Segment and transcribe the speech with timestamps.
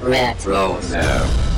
[0.00, 0.80] Retro.
[0.90, 1.49] No.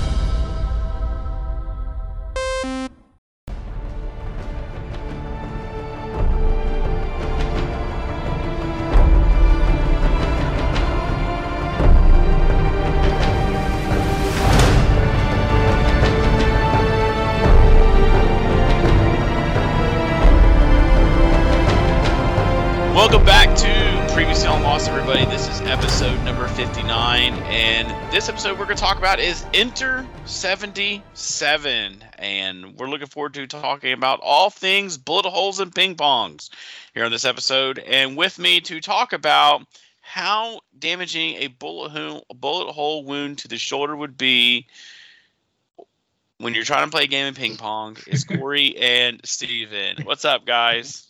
[29.03, 35.59] About is Enter 77, and we're looking forward to talking about all things bullet holes
[35.59, 36.51] and ping pongs
[36.95, 37.81] here on this episode.
[37.81, 39.67] And with me to talk about
[40.03, 44.69] how damaging a bullet hole, a bullet hole wound to the shoulder would be
[46.39, 50.05] when you're trying to play a game of ping pong is Corey and Steven.
[50.05, 51.09] What's up, guys?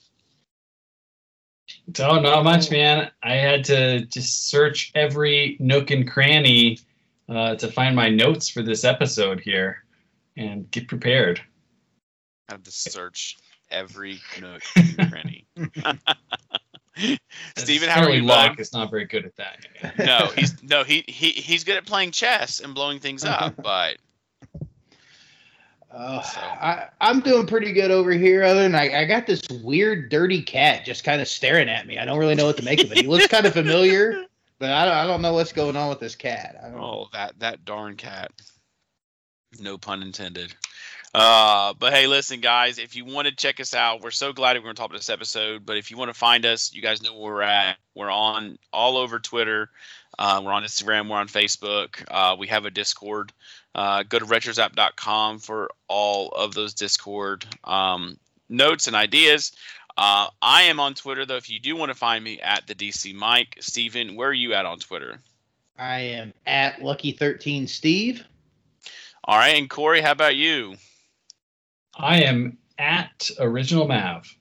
[1.98, 3.10] Oh, not much, man.
[3.22, 6.78] I had to just search every nook and cranny
[7.36, 9.84] uh, to find my notes for this episode here
[10.36, 11.40] and get prepared.
[12.48, 13.36] I have to search
[13.70, 15.46] every nook and cranny.
[17.56, 18.60] Steven, how are you, Locke bud?
[18.60, 19.66] is not very good at that.
[19.98, 23.96] No, he's no he, he he's good at playing chess and blowing things up, but
[25.90, 28.42] Uh, So- I, I'm doing pretty good over here.
[28.44, 31.98] Other than I, I got this weird, dirty cat just kind of staring at me.
[31.98, 32.98] I don't really know what to make of it.
[32.98, 34.24] He looks kind of familiar,
[34.62, 36.72] but I don't, I don't know what's going on with this cat.
[36.76, 38.30] Oh that that darn cat.
[39.58, 40.54] No pun intended.
[41.12, 44.56] Uh, but hey, listen, guys, if you want to check us out, we're so glad
[44.56, 45.66] we're going to talk about this episode.
[45.66, 47.76] But if you want to find us, you guys know where we're at.
[47.96, 49.68] We're on all over Twitter.
[50.16, 51.10] Uh, we're on Instagram.
[51.10, 52.04] We're on Facebook.
[52.08, 53.32] Uh, we have a Discord.
[53.74, 58.16] Uh, go to retrozap.com for all of those Discord um,
[58.48, 59.50] notes and ideas.
[59.96, 61.36] Uh, I am on Twitter, though.
[61.36, 64.54] If you do want to find me at the DC Mike, Steven, where are you
[64.54, 65.20] at on Twitter?
[65.78, 68.24] I am at Lucky13 Steve.
[69.24, 69.56] All right.
[69.56, 70.76] And Corey, how about you?
[71.94, 74.34] I am at Original Mav.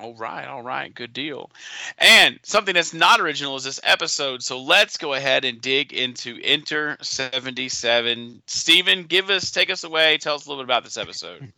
[0.00, 1.50] All right, all right, good deal.
[1.98, 4.44] And something that's not original is this episode.
[4.44, 8.42] So let's go ahead and dig into Enter 77.
[8.46, 10.18] Steven, give us, take us away.
[10.18, 11.52] Tell us a little bit about this episode.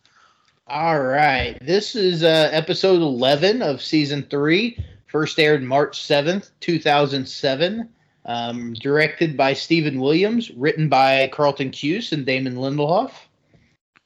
[0.71, 1.57] All right.
[1.59, 4.81] This is uh, episode 11 of season three.
[5.07, 7.89] First aired March 7th, 2007.
[8.23, 10.49] Um, directed by Stephen Williams.
[10.51, 13.11] Written by Carlton Cuse and Damon Lindelof.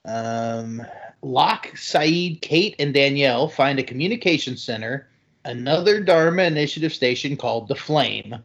[0.05, 0.81] Um,
[1.21, 5.07] Locke, Sayid, Kate, and Danielle find a communication center,
[5.43, 8.37] another Dharma Initiative station called the Flame,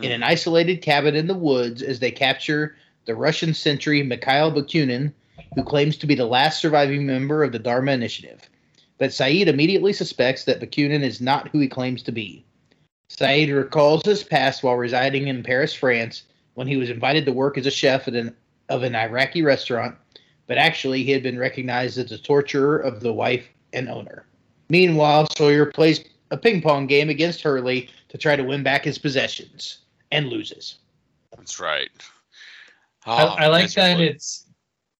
[0.00, 5.12] in an isolated cabin in the woods as they capture the Russian sentry Mikhail Bakunin,
[5.54, 8.48] who claims to be the last surviving member of the Dharma Initiative.
[8.98, 12.44] But Sayid immediately suspects that Bakunin is not who he claims to be.
[13.08, 17.58] Sayid recalls his past while residing in Paris, France, when he was invited to work
[17.58, 18.34] as a chef at an,
[18.68, 19.96] of an Iraqi restaurant,
[20.46, 24.26] but actually he had been recognized as the torturer of the wife and owner.
[24.68, 28.98] Meanwhile, Sawyer plays a ping pong game against Hurley to try to win back his
[28.98, 29.78] possessions
[30.10, 30.78] and loses.
[31.36, 31.90] That's right.
[33.06, 34.43] I, Oh, I like that it's.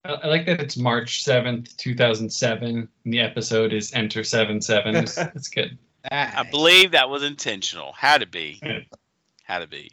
[0.05, 2.89] I I like that it's March seventh, two thousand seven.
[3.05, 4.95] And the episode is Enter Seven Seven.
[4.97, 5.79] It's, it's good.
[6.11, 7.93] I believe that was intentional.
[7.93, 8.61] Had to be.
[9.45, 9.91] Had to be.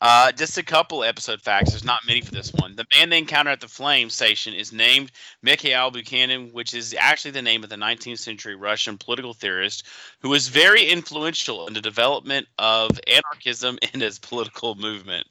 [0.00, 1.70] Uh, just a couple episode facts.
[1.70, 2.76] There's not many for this one.
[2.76, 5.10] The man they encounter at the Flame Station is named
[5.42, 9.86] Mikhail Bakunin, which is actually the name of the 19th century Russian political theorist
[10.20, 15.26] who was very influential in the development of anarchism in his political movement.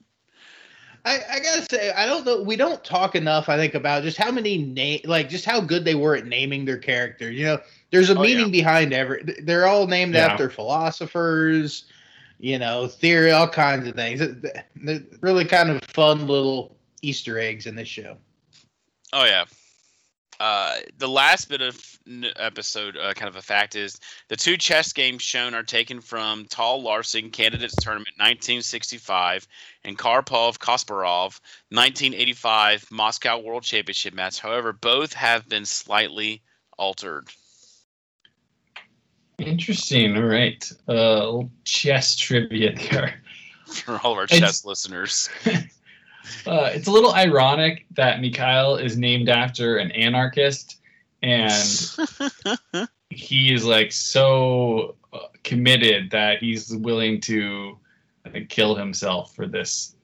[1.05, 2.41] I, I gotta say, I don't know.
[2.41, 5.85] We don't talk enough, I think, about just how many name, like just how good
[5.85, 7.35] they were at naming their characters.
[7.35, 7.59] You know,
[7.91, 8.51] there's a Oh, meaning yeah.
[8.51, 9.23] behind every.
[9.43, 10.25] They're all named Yeah.
[10.25, 11.85] after philosophers,
[12.39, 14.19] you know, theory, all kinds of things.
[14.75, 18.17] They're really kind of fun little Easter eggs in this show.
[19.13, 19.45] Oh yeah.
[20.39, 21.79] Uh, the last bit of
[22.37, 26.45] episode, uh, kind of a fact, is the two chess games shown are taken from
[26.45, 29.47] Tal Larsen Candidates Tournament 1965
[29.83, 34.39] and Karpov Kasparov 1985 Moscow World Championship match.
[34.39, 36.41] However, both have been slightly
[36.77, 37.29] altered.
[39.37, 40.15] Interesting.
[40.17, 40.71] All right.
[40.87, 43.21] Uh, chess trivia there.
[43.67, 45.27] For all of our It's- chess listeners,
[46.45, 50.79] Uh, it's a little ironic that Mikhail is named after an anarchist,
[51.21, 51.97] and
[53.09, 57.77] he is like so uh, committed that he's willing to
[58.25, 59.95] uh, kill himself for this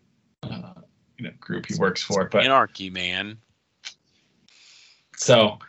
[0.43, 0.73] uh,
[1.17, 2.25] you know group he works for.
[2.25, 3.37] But anarchy, man.
[5.15, 5.59] so,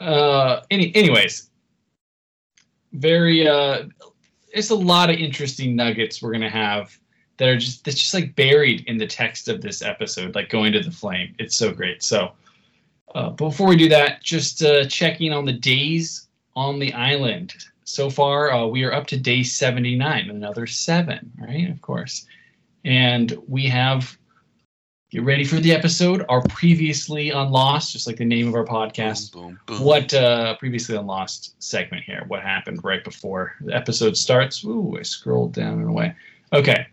[0.00, 1.50] uh, any, anyways,
[2.92, 3.84] very uh,
[4.52, 6.98] it's a lot of interesting nuggets we're gonna have
[7.38, 10.72] that are just that's just like buried in the text of this episode, like going
[10.72, 11.34] to the flame.
[11.38, 12.02] It's so great.
[12.02, 12.32] So
[13.14, 17.54] uh, before we do that, just uh, checking on the days on the island.
[17.84, 21.70] So far, uh, we are up to day 79, another seven, right?
[21.70, 22.26] Of course.
[22.84, 24.18] And we have,
[25.10, 28.66] get ready for the episode, our previously on Lost, just like the name of our
[28.66, 29.32] podcast.
[29.32, 29.86] Boom, boom, boom.
[29.86, 32.24] What uh, previously on Lost segment here?
[32.28, 34.62] What happened right before the episode starts?
[34.64, 36.14] Ooh, I scrolled down and away.
[36.52, 36.88] Okay.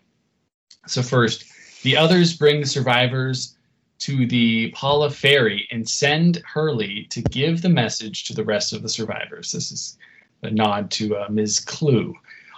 [0.87, 1.45] So first,
[1.83, 3.55] the others bring the survivors
[3.99, 8.81] to the Pala Ferry and send Hurley to give the message to the rest of
[8.81, 9.51] the survivors.
[9.51, 9.97] This is
[10.43, 11.59] a nod to uh, Ms.
[11.61, 12.13] Klugh.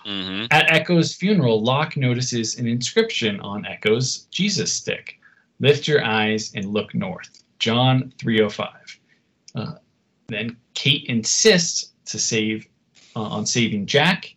[0.06, 0.48] Mhm.
[0.52, 5.20] At Eko's funeral, Locke notices an inscription on Eko's Jesus stick.
[5.60, 7.44] Lift your eyes and look north.
[7.60, 9.00] John 305.
[9.56, 9.74] Uh,
[10.28, 12.68] then Kate insists to save
[13.16, 14.34] uh, on saving Jack.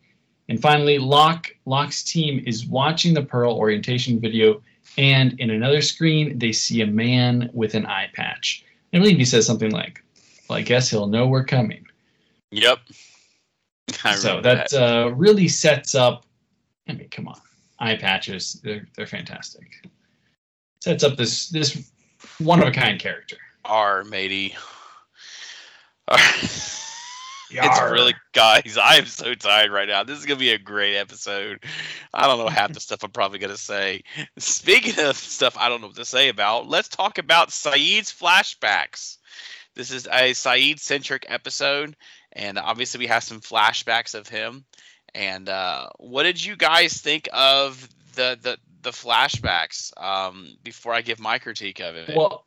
[0.50, 4.60] And finally, Locke Locke's team is watching the Pearl orientation video,
[4.98, 8.64] and in another screen, they see a man with an eye patch.
[8.92, 10.02] I believe he says something like,
[10.48, 11.86] "Well, I guess he'll know we're coming."
[12.50, 12.78] Yep.
[13.92, 16.24] So remember that, uh, really sets up.
[16.88, 17.40] I mean, come on,
[17.80, 18.60] eye patches.
[18.64, 19.84] They're they're fantastic.
[20.80, 21.90] Sets up this this
[22.38, 23.36] one of a kind character.
[23.64, 24.54] R matey.
[26.08, 26.18] R.
[26.18, 26.86] It's
[27.50, 27.92] Yarr.
[27.92, 28.78] really, guys.
[28.80, 30.04] I am so tired right now.
[30.04, 31.64] This is gonna be a great episode.
[32.12, 34.02] I don't know half the stuff I'm probably gonna say.
[34.38, 39.18] Speaking of stuff I don't know what to say about, let's talk about Sayid's flashbacks.
[39.74, 41.96] This is a Sayid centric episode,
[42.32, 44.64] and obviously we have some flashbacks of him.
[45.14, 49.92] And uh, what did you guys think of the the the flashbacks?
[50.00, 52.16] Um, before I give my critique of it.
[52.16, 52.46] Well,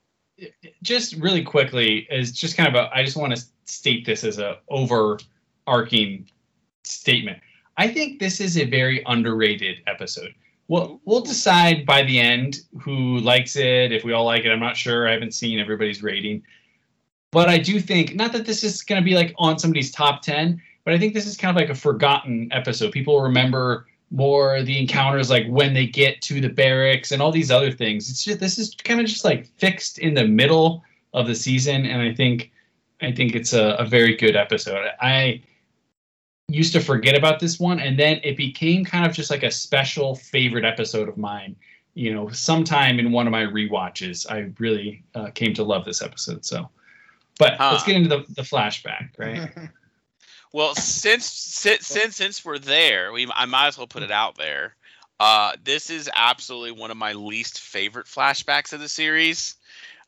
[0.81, 2.89] just really quickly, is just kind of a.
[2.93, 6.27] I just want to state this as a overarching
[6.83, 7.39] statement.
[7.77, 10.33] I think this is a very underrated episode.
[10.67, 13.91] Well, we'll decide by the end who likes it.
[13.91, 15.07] If we all like it, I'm not sure.
[15.07, 16.43] I haven't seen everybody's rating,
[17.31, 20.21] but I do think not that this is going to be like on somebody's top
[20.21, 22.91] ten, but I think this is kind of like a forgotten episode.
[22.91, 27.51] People remember more the encounters like when they get to the barracks and all these
[27.51, 28.09] other things.
[28.09, 30.83] It's just this is kind of just like fixed in the middle
[31.13, 32.52] of the season, and I think
[33.01, 34.87] I think it's a, a very good episode.
[35.01, 35.41] I
[36.47, 39.51] used to forget about this one, and then it became kind of just like a
[39.51, 41.55] special favorite episode of mine.
[41.95, 46.01] You know, sometime in one of my rewatches, I really uh, came to love this
[46.01, 46.45] episode.
[46.45, 46.69] So,
[47.39, 47.71] but Huh.
[47.71, 49.49] let's get into the, the flashback, right?
[50.53, 54.37] Well, since since since, since we're there, we I might as well put it out
[54.37, 54.75] there.
[55.19, 59.55] Uh, this is absolutely one of my least favorite flashbacks of the series.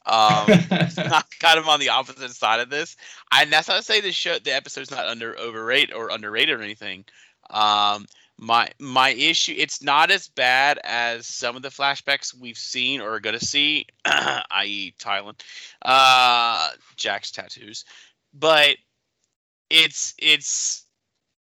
[0.05, 0.45] Um,
[0.97, 2.95] I'm kind of on the opposite side of this.
[3.31, 6.63] And that's not to say the show, the episode's not under overrated or underrated or
[6.63, 7.05] anything.
[7.49, 8.05] Um,
[8.37, 13.13] my my issue, it's not as bad as some of the flashbacks we've seen or
[13.13, 15.39] are gonna see, i.e., Thailand,
[15.81, 17.85] uh, Jack's tattoos,
[18.33, 18.75] but
[19.69, 20.85] it's it's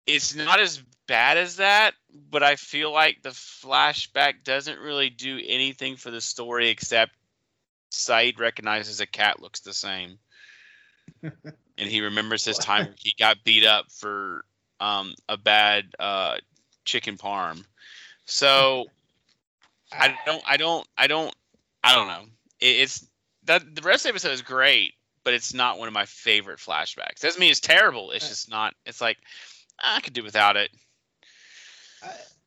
[0.06, 1.94] it's not as bad as that.
[2.31, 7.12] But I feel like the flashback doesn't really do anything for the story except
[7.92, 10.18] Sayid recognizes a cat looks the same,
[11.22, 11.32] and
[11.76, 14.44] he remembers his time he got beat up for
[14.80, 16.36] um, a bad uh,
[16.84, 17.64] chicken parm.
[18.24, 18.86] So
[19.92, 21.34] I don't, I don't, I don't,
[21.84, 22.24] I don't know.
[22.60, 23.06] It, it's
[23.44, 26.60] that the rest of the episode is great, but it's not one of my favorite
[26.60, 27.20] flashbacks.
[27.20, 28.10] Doesn't mean it's terrible.
[28.12, 28.74] It's just not.
[28.86, 29.19] It's like
[29.78, 30.70] I could do without it.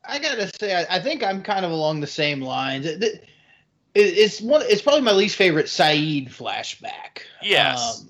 [0.08, 2.86] I gotta say, I, I think I'm kind of along the same lines.
[2.86, 3.26] It, it-
[3.96, 4.62] it's one.
[4.66, 7.22] It's probably my least favorite Sayid flashback.
[7.42, 8.06] Yes.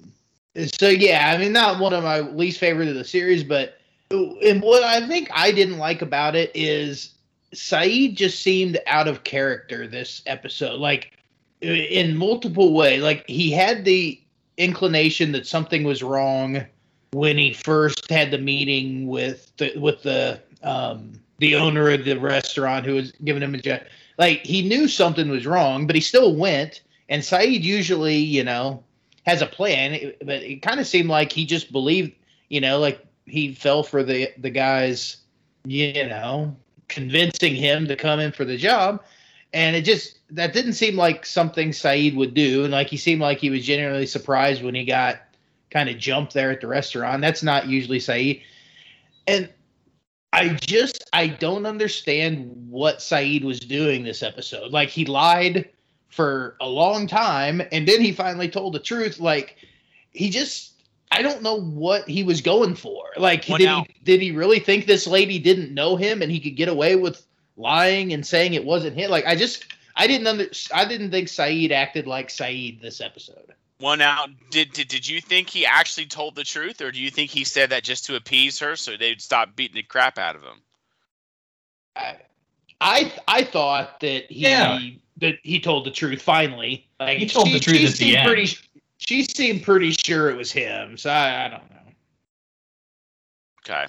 [0.55, 3.77] Um, so yeah, I mean, not one of my least favorite of the series, but
[4.09, 7.13] and what I think I didn't like about it is
[7.53, 11.17] Sayid just seemed out of character this episode, like
[11.61, 13.01] in multiple ways.
[13.01, 14.19] Like he had the
[14.57, 16.65] inclination that something was wrong
[17.11, 22.15] when he first had the meeting with the with the um the owner of the
[22.15, 23.87] restaurant who was giving him a jet.
[24.17, 26.81] Like he knew something was wrong, but he still went.
[27.09, 28.83] And Sayid usually, you know,
[29.25, 32.13] has a plan, but it kind of seemed like he just believed,
[32.49, 35.17] you know, like he fell for the the guy's,
[35.65, 36.55] you know,
[36.87, 39.03] convincing him to come in for the job.
[39.53, 42.63] And it just that didn't seem like something Sayid would do.
[42.63, 45.19] And like he seemed like he was genuinely surprised when he got
[45.71, 47.21] kind of jumped there at the restaurant.
[47.21, 48.41] That's not usually Sayid.
[49.27, 49.49] And
[50.35, 54.71] I just I don't understand what Sayid was doing this episode.
[54.73, 55.69] Like he lied
[56.09, 59.19] for a long time and then he finally told the truth.
[59.19, 59.55] Like
[60.11, 60.73] he just
[61.09, 63.05] I don't know what he was going for.
[63.15, 66.29] Like Well, did now- he did he really think this lady didn't know him and
[66.29, 67.25] he could get away with
[67.55, 69.09] lying and saying it wasn't him.
[69.09, 69.65] Like I just
[69.95, 73.53] I didn't under I didn't think Sayid acted like Sayid this episode.
[73.79, 74.29] Well, out.
[74.51, 77.43] did, did did you think he actually told the truth, or do you think he
[77.43, 80.61] said that just to appease her so they'd stop beating the crap out of him?
[81.95, 82.15] I
[82.81, 84.79] I, I thought that he Yeah.
[85.17, 86.87] that he told the truth finally.
[86.99, 88.27] Like He told the truth at the seemed end.
[88.27, 88.57] Pretty,
[88.97, 90.97] she seemed pretty sure it was him.
[90.97, 91.75] So I, I don't know.
[93.67, 93.85] Okay.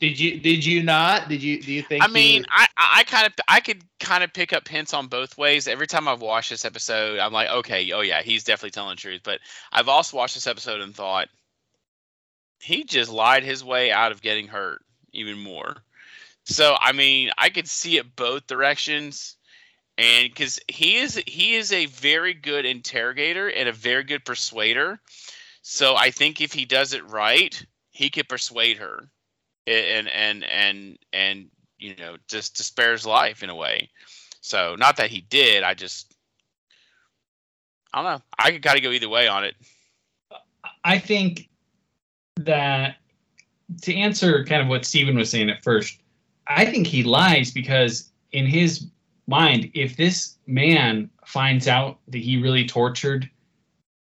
[0.00, 1.28] Did you did you not?
[1.28, 2.02] Did you do you think?
[2.02, 5.36] I mean, I I kind of I could kind of pick up hints on both
[5.36, 5.68] ways.
[5.68, 9.00] Every time I've watched this episode, I'm like, okay, oh yeah, he's definitely telling the
[9.00, 9.20] truth.
[9.22, 9.40] But
[9.72, 11.28] I've also watched this episode and thought
[12.60, 15.76] he just lied his way out of getting hurt even more.
[16.44, 19.36] So I mean, I could see it both directions,
[19.98, 24.98] and because he is he is a very good interrogator and a very good persuader.
[25.60, 29.10] So I think if he does it right, he could persuade her,
[29.70, 31.46] and and and and
[31.78, 33.90] you know just to spare his life in a way.
[34.40, 36.14] So not that he did, I just
[37.92, 38.22] I don't know.
[38.38, 39.54] I could kind of go either way on it.
[40.84, 41.48] I think
[42.36, 42.96] that
[43.82, 46.00] to answer kind of what Stephen was saying at first,
[46.46, 48.86] I think he lies because in his
[49.26, 53.28] mind, if this man finds out that he really tortured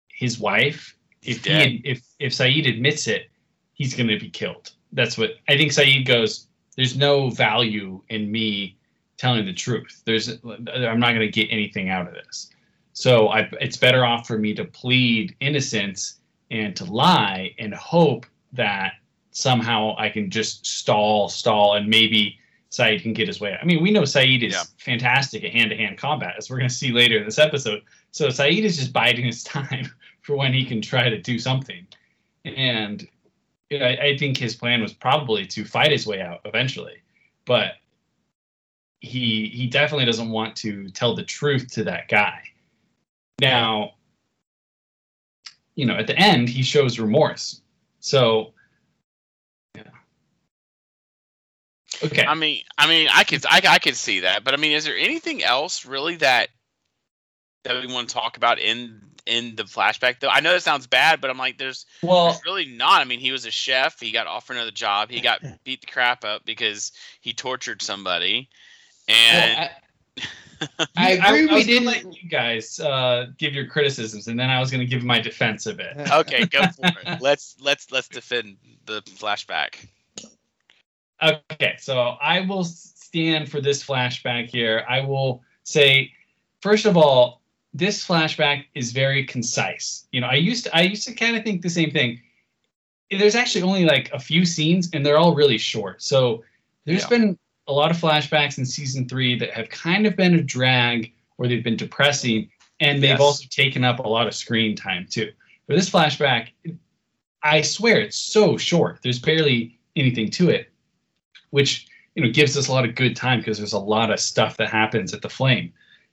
[0.08, 1.68] his wife, He's if dead.
[1.68, 3.30] he if if Sayid admits it,
[3.72, 4.70] he's going to be killed.
[4.92, 5.72] That's what I think.
[5.72, 6.46] Sayid goes.
[6.76, 8.76] There's no value in me
[9.16, 10.02] telling the truth.
[10.04, 12.50] There's I'm not going to get anything out of this.
[12.92, 16.16] So I, it's better off for me to plead innocence
[16.50, 18.92] and to lie and hope that
[19.32, 22.38] somehow I can just stall, stall, and maybe
[22.70, 23.56] Sayid can get his way.
[23.60, 24.62] I mean, we know Sayid is Yeah.
[24.78, 27.82] fantastic at hand-to-hand combat, as we're going to see later in this episode.
[28.12, 29.90] So Sayid is just biding his time
[30.22, 31.86] for when he can try to do something.
[32.44, 33.06] And
[33.72, 37.02] I, I think his plan was probably to fight his way out eventually,
[37.44, 37.72] but
[39.00, 42.42] he he definitely doesn't want to tell the truth to that guy.
[43.40, 43.94] Now,
[45.74, 47.60] you know, at the end, he shows remorse.
[48.00, 48.54] So,
[49.74, 49.82] yeah.
[52.02, 52.24] Okay.
[52.24, 54.84] I mean, I mean, I could, I, I could see that, but I mean, is
[54.84, 56.48] there anything else really that
[57.64, 60.20] that we want to talk about in in the flashback?
[60.20, 63.00] Though I know that sounds bad, but I'm like, there's, well, there's really not.
[63.00, 64.00] I mean, he was a chef.
[64.00, 65.10] He got offered another job.
[65.10, 68.48] He got beat the crap up because he tortured somebody,
[69.08, 69.70] and
[70.18, 74.28] Well, I you- agree I, we was didn't- let you guys uh, give your criticisms,
[74.28, 75.96] and then I was going to give my defense of it.
[76.12, 77.20] okay, go for it.
[77.20, 78.56] Let's let's let's defend
[78.86, 79.86] the flashback.
[81.22, 84.84] Okay, so I will stand for this flashback here.
[84.88, 86.12] I will say,
[86.60, 87.40] first of all,
[87.76, 90.06] this flashback is very concise.
[90.12, 92.20] You know, I used to, I used to kind of think the same thing.
[93.10, 96.02] There's actually only like a few scenes, and they're all really short.
[96.02, 96.42] So
[96.86, 97.08] there's Yeah.
[97.08, 101.12] been a lot of flashbacks in season three that have kind of been a drag,
[101.36, 103.20] or they've been depressing, and they've Yes.
[103.20, 105.32] also taken up a lot of screen time too.
[105.66, 106.48] For this flashback,
[107.42, 109.00] I swear it's so short.
[109.02, 110.72] There's barely anything to it,
[111.50, 114.18] which you know gives us a lot of good time because there's a lot of
[114.18, 115.72] stuff that happens at the flame.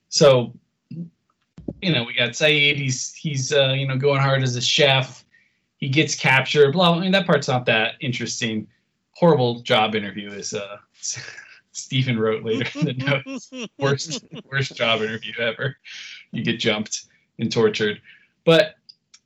[0.10, 0.54] So,
[1.82, 2.78] you know, we got Sayid.
[2.78, 5.26] He's he's uh, you know going hard as a chef.
[5.78, 6.72] He gets captured.
[6.74, 6.96] Blah.
[6.96, 8.68] I mean that part's not that interesting.
[9.12, 10.78] Horrible job interview is uh,
[11.72, 15.76] Stephen wrote later in the notes worst worst job interview ever.
[16.32, 17.06] You get jumped
[17.40, 18.02] and tortured.
[18.46, 18.76] But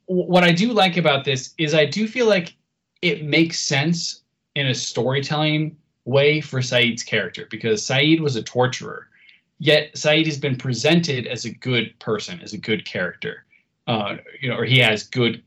[0.06, 2.54] what I do like about this is I do feel like
[3.02, 4.22] it makes sense
[4.54, 9.08] in a storytelling way for Sayid's character because Sayid was a torturer.
[9.58, 13.44] Yet Sayid has been presented as a good person, as a good character.
[13.86, 15.42] Uh, you know, or he has good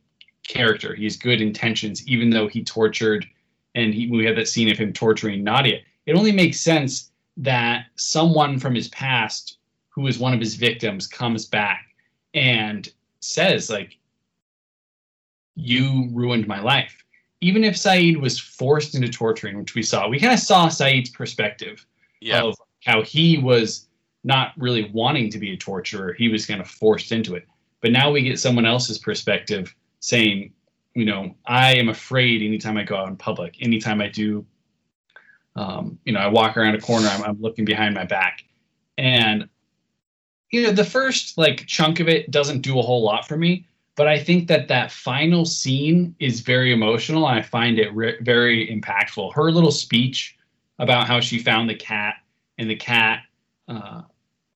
[0.48, 0.94] character.
[0.96, 3.26] He has good intentions, even though he tortured
[3.76, 5.80] and he, we have that scene of him torturing Nadia.
[6.06, 9.58] It only makes sense that someone from his past
[9.90, 11.96] who is one of his victims comes back
[12.34, 12.90] and
[13.20, 13.98] says like
[15.56, 17.04] you ruined my life
[17.42, 21.10] even if sayid was forced into torturing which we saw we kind of saw sayid's
[21.10, 21.86] perspective
[22.20, 23.88] Yeah, of how he was
[24.24, 27.48] not really wanting to be a torturer he was kind of forced into it.
[27.82, 30.54] But now we get someone else's perspective saying
[30.94, 34.46] you know i am afraid anytime i go out in public anytime i do
[35.56, 38.44] um, you know i walk around a corner I'm, I'm looking behind my back.
[38.98, 39.48] And
[40.52, 43.66] you know the first like chunk of it doesn't do a whole lot for me
[43.96, 48.18] but i think that that final scene is very emotional and i find it re-
[48.22, 49.34] very impactful.
[49.34, 50.38] Her little speech
[50.80, 52.16] about how she found the cat
[52.58, 53.24] and the cat
[53.68, 54.02] uh,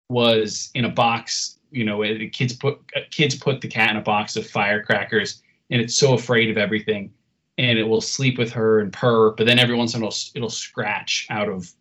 [0.09, 3.97] was in a box you know the kids put uh, kids put the cat in
[3.97, 7.11] a box of firecrackers and it's so afraid of everything
[7.57, 10.13] and it will sleep with her and purr but then every once in a while
[10.35, 11.71] it'll scratch out of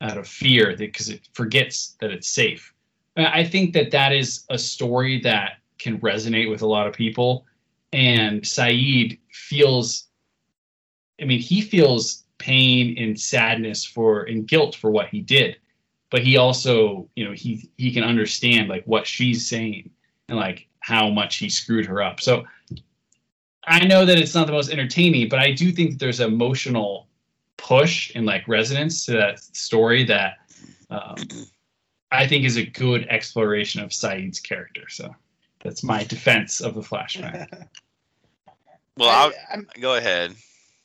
[0.00, 2.72] out of fear because it forgets that it's safe.
[3.16, 7.44] I think that that is a story that can resonate with a lot of people.
[7.92, 10.06] And Sayid feels,
[11.20, 15.56] I mean, he feels pain and sadness for and guilt for what he did,
[16.10, 19.90] but he also, you know, he he can understand like what she's saying
[20.28, 22.20] and like how much he screwed her up.
[22.20, 22.44] So
[23.64, 27.08] I know that it's not the most entertaining, but I do think that there's emotional
[27.56, 30.38] push and like resonance to that story that
[30.88, 31.16] um,
[32.10, 34.88] I think is a good exploration of sayid's character.
[34.88, 35.14] So
[35.62, 37.46] that's my defense of the flashback.
[38.96, 40.34] well, I'll, I, go ahead.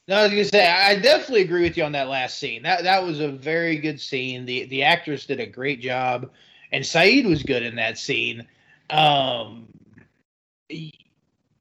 [0.08, 2.62] No, I was gonna say I definitely agree with you on that last scene.
[2.64, 4.46] That that was a very good scene.
[4.46, 6.30] The the actress did a great job,
[6.72, 8.46] and Sayid was good in that scene.
[8.92, 9.68] Um,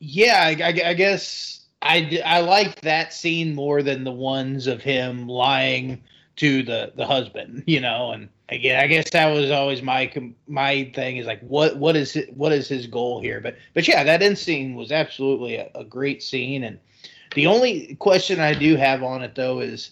[0.01, 4.83] yeah, I, I, I guess I I like that scene more than the ones of
[4.83, 6.03] him lying
[6.37, 10.13] to the the husband, you know, and again, I guess that was always my
[10.47, 13.41] my thing is like what what is it, what is his goal here?
[13.41, 16.79] But but yeah, that end scene was absolutely a, a great scene, and
[17.35, 19.91] the only question I do have on it though is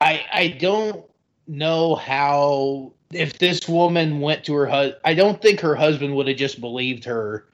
[0.00, 1.04] I I don't
[1.46, 5.00] know how if this woman went to her husband.
[5.04, 7.46] I don't think her husband would have just believed her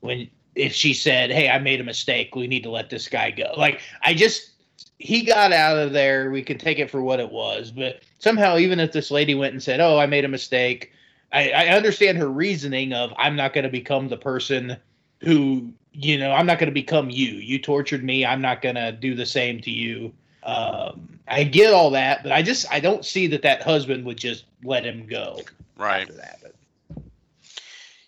[0.00, 2.34] when if she said, "Hey, I made a mistake.
[2.34, 4.50] We need to let this guy go." Like I just
[4.98, 6.30] he got out of there.
[6.30, 7.70] We can take it for what it was.
[7.70, 10.92] But somehow, even if this lady went and said, "Oh, I made a mistake,"
[11.32, 14.76] I, I understand her reasoning of, "I'm not going to become the person
[15.20, 17.32] who, you know, I'm not going to become you.
[17.32, 18.26] You tortured me.
[18.26, 22.32] I'm not going to do the same to you." Um, I get all that, but
[22.32, 25.40] I just I don't see that that husband would just let him go.
[25.78, 26.08] Right.
[26.16, 26.54] That,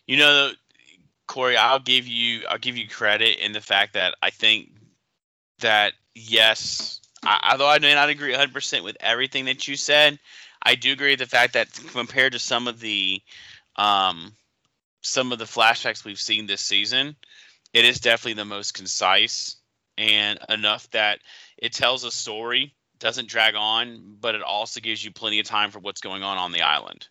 [0.07, 0.51] you know,
[1.27, 4.71] Corey, I'll give you I'll give you credit in the fact that I think
[5.61, 10.19] that yes, I, although I may not agree 100% with everything that you said,
[10.63, 13.23] I do agree with the fact that compared to some of the
[13.77, 14.33] um,
[15.01, 17.17] some of the flashbacks we've seen this season,
[17.77, 19.57] it is definitely the most concise
[19.99, 21.21] and enough that
[21.57, 25.71] it tells a story, doesn't drag on, but it also gives you plenty of time
[25.71, 27.09] for what's going on on the island.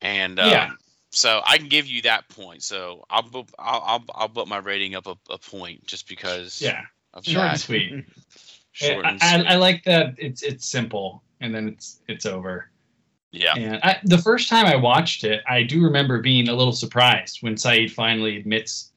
[0.00, 0.70] And um, yeah.
[1.10, 2.62] so I can give you that point.
[2.62, 6.60] So I'll I'll I'll, I'll put my rating up a, a point just because.
[6.60, 6.82] Yeah
[7.22, 8.04] short and sweet.
[8.72, 9.46] Short and I, sweet.
[9.46, 12.70] I, I, like that it's it's simple and then it's it's over.
[13.30, 13.54] Yeah.
[13.56, 17.38] And I, the first time I watched it, I do remember being a little surprised
[17.40, 18.92] when Sayid finally admits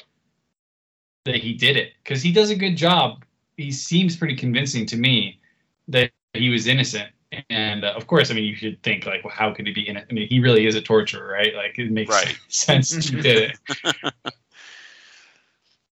[1.28, 3.24] that he did it because he does a good job.
[3.56, 5.40] He seems pretty convincing to me
[5.88, 7.10] that he was innocent.
[7.50, 9.82] And uh, of course, I mean, you should think like, well, how could he be
[9.82, 10.12] innocent?
[10.12, 11.54] I mean, he really is a torturer, right?
[11.56, 12.38] Like, it makes right.
[12.48, 14.14] sense he did it.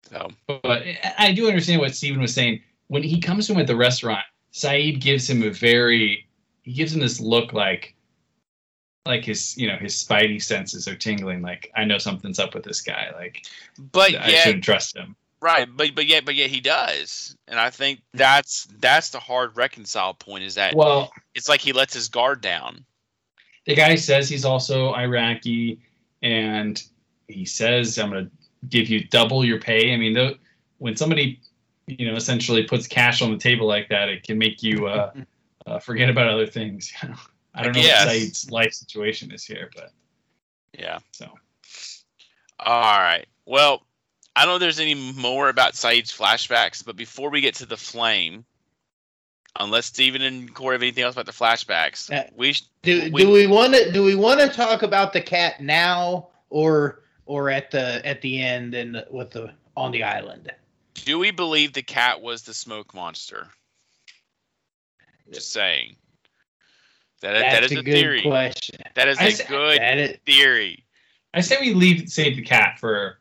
[0.07, 0.83] So, but
[1.17, 2.61] I do understand what Stephen was saying.
[2.87, 6.27] When he comes to him at the restaurant, Sayid gives him a very
[6.65, 7.95] he gives him this look like
[9.05, 12.63] like his you know his spidey senses are tingling like i know something's up with
[12.63, 13.45] this guy like
[13.91, 17.69] but i shouldn't trust him right but but yet but yet he does and i
[17.69, 22.07] think that's that's the hard reconcile point is that well it's like he lets his
[22.09, 22.83] guard down
[23.65, 25.79] the guy says he's also iraqi
[26.21, 26.83] and
[27.27, 28.29] he says i'm gonna
[28.69, 29.93] give you double your pay.
[29.93, 30.37] I mean, the,
[30.77, 31.39] when somebody
[31.87, 35.11] you know essentially puts cash on the table like that, it can make you uh,
[35.67, 36.91] uh, forget about other things.
[37.53, 38.05] I don't know yes.
[38.05, 39.91] what Sayid's life situation is here, but
[40.77, 40.99] yeah.
[41.11, 41.29] So,
[42.59, 43.25] all right.
[43.45, 43.84] Well,
[44.35, 47.65] I don't know if there's any more about Sayid's flashbacks, but before we get to
[47.65, 48.43] the flame,
[49.57, 53.09] unless Steven and Corey have anything else about the flashbacks, uh, we do.
[53.13, 53.91] We, do we want to?
[53.91, 58.41] Do we want to talk about the cat now, or or at the at the
[58.41, 60.51] end and with the on the island.
[60.93, 63.47] Do we believe the cat was the smoke monster?
[65.31, 65.95] Just saying.
[67.21, 68.21] That, That's that is a, a theory.
[68.21, 68.81] Question.
[68.95, 70.85] That is I a say, good is, theory.
[71.33, 73.19] I say we leave save the cat for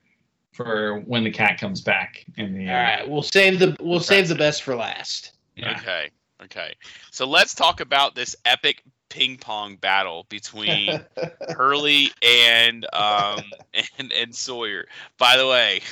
[0.54, 2.68] for when the cat comes back in the.
[2.68, 5.32] All right, we'll save the we'll save the best for last.
[5.56, 5.78] Yeah.
[5.78, 6.10] Okay.
[6.42, 6.74] Okay.
[7.10, 11.04] So let's talk about this epic ping pong battle between
[11.56, 13.42] Hurley and um
[13.98, 14.86] and and Sawyer.
[15.18, 15.82] By the way,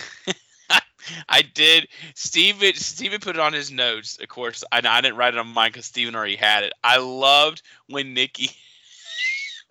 [1.29, 1.88] I did.
[2.14, 4.18] Steven Steven put it on his notes.
[4.22, 6.72] Of course, I, I didn't write it on mine because Steven already had it.
[6.85, 8.51] I loved when Nikki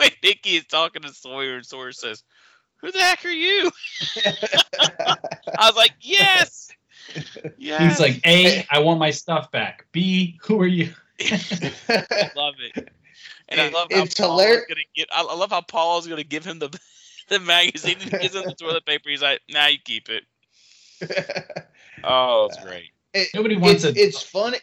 [0.01, 2.23] when Nikki is talking to Sawyer and Sawyer says,
[2.81, 3.71] "Who the heck are you?"
[5.57, 6.69] I was like, "Yes."
[7.57, 7.91] Yes.
[7.91, 9.85] He's like, A, I want my stuff back.
[9.91, 10.93] B, who are you?
[11.19, 12.89] I love it.
[13.49, 14.65] And it, I love how it's hilarious.
[14.67, 16.69] Gonna get, I love how Paul's going to give him the
[17.29, 19.09] the magazine and gives him the toilet paper.
[19.09, 20.23] He's like, "Now nah, you keep it."
[22.03, 22.91] oh, it's great.
[23.13, 23.97] It, Nobody wants it.
[23.97, 24.59] It's funny.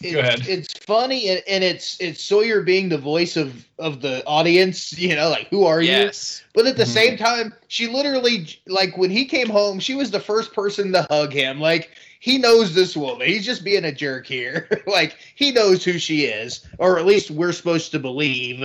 [0.00, 0.48] It's, Go ahead.
[0.48, 4.92] it's funny and, and it's it's Sawyer being the voice of of the audience.
[4.98, 5.90] You know, like who are you?
[5.90, 6.42] Yes.
[6.54, 6.88] But at the Mhm.
[6.88, 11.02] same time, she literally like when he came home, she was the first person to
[11.10, 11.60] hug him.
[11.60, 13.26] Like he knows this woman.
[13.26, 14.68] He's just being a jerk here.
[14.86, 18.62] like he knows who she is, or at least we're supposed to believe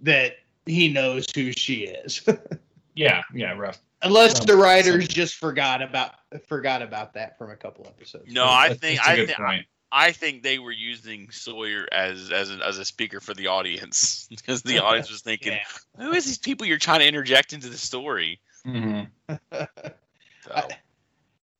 [0.00, 2.22] that he knows who she is.
[2.98, 3.78] Yeah, yeah, rough.
[4.00, 6.12] Unless Um, the writers just forgot about
[6.46, 8.32] forgot about that from a couple episodes.
[8.32, 9.66] No, I That's- think that's a I good think point.
[9.92, 14.26] I think they were using Sawyer as as a, as a speaker for the audience
[14.30, 16.04] because the audience was thinking, Yeah.
[16.04, 19.08] "Who is these people you're trying to interject into the story?" Mhm.
[20.44, 20.68] So,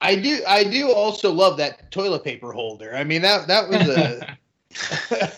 [0.01, 2.95] I do I do also love that toilet paper holder.
[2.95, 4.37] I mean that that was a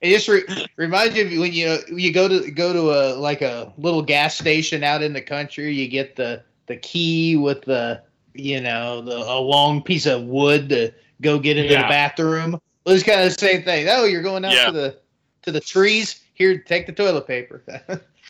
[0.00, 0.44] it just re-
[0.76, 4.02] reminds you of when you know you go to go to a like a little
[4.02, 8.02] gas station out in the country, you get the the key with the
[8.34, 11.82] you know the a long piece of wood to go get into Yeah.
[11.82, 12.60] the bathroom.
[12.84, 13.86] Well, it's kind of the same thing.
[13.88, 14.66] Oh, you're going out Yeah.
[14.66, 14.98] to the
[15.42, 16.20] to the trees.
[16.34, 17.64] Here, take the toilet paper.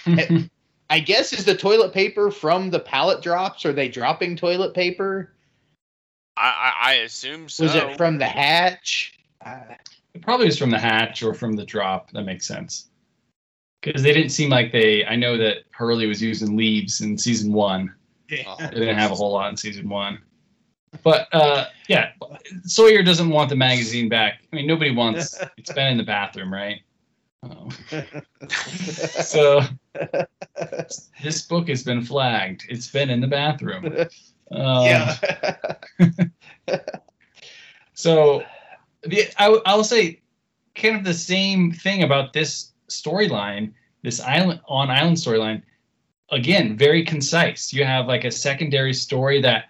[0.91, 3.65] I guess is the toilet paper from the pallet drops?
[3.65, 5.35] Are they dropping toilet paper?
[6.37, 7.65] I, I I assume so.
[7.65, 9.19] Was it from the hatch?
[9.45, 9.61] Uh,
[10.15, 12.11] It probably was from the hatch or from the drop.
[12.13, 12.89] That makes sense.
[13.81, 15.05] Because they didn't seem like they.
[15.07, 17.95] I know that Hurley was using leaves in season one.
[18.47, 18.57] Oh.
[18.61, 20.19] They didn't have a whole lot in season one.
[21.03, 22.13] But uh, yeah,
[22.65, 24.43] Sawyer doesn't want the magazine back.
[24.53, 25.41] I mean, nobody wants.
[25.57, 26.81] It's been in the bathroom, right?
[27.43, 27.69] Oh.
[29.23, 29.63] So
[31.23, 32.65] this book has been flagged.
[32.69, 33.87] It's been in the bathroom.
[34.51, 35.17] Um, yeah.
[37.95, 38.43] So,
[39.05, 40.23] the, I, will say,
[40.75, 45.63] kind of the same thing about this storyline, this island on island storyline.
[46.31, 47.73] Again, very concise.
[47.73, 49.67] You have like a secondary story that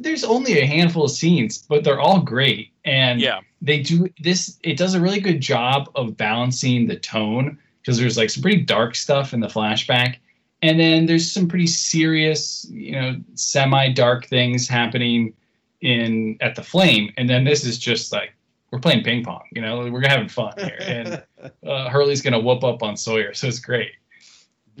[0.00, 4.58] there's only a handful of scenes, but they're all great, and Yeah, they do this.
[4.62, 8.62] It does a really good job of balancing the tone because there's like some pretty
[8.62, 10.16] dark stuff in the flashback,
[10.62, 15.32] and then there's some pretty serious, you know, semi-dark things happening
[15.80, 18.34] in at the flame and then this is just like
[18.72, 21.22] we're playing ping pong you know we're having fun here and
[21.64, 23.92] uh, hurley's gonna whoop up on sawyer so it's great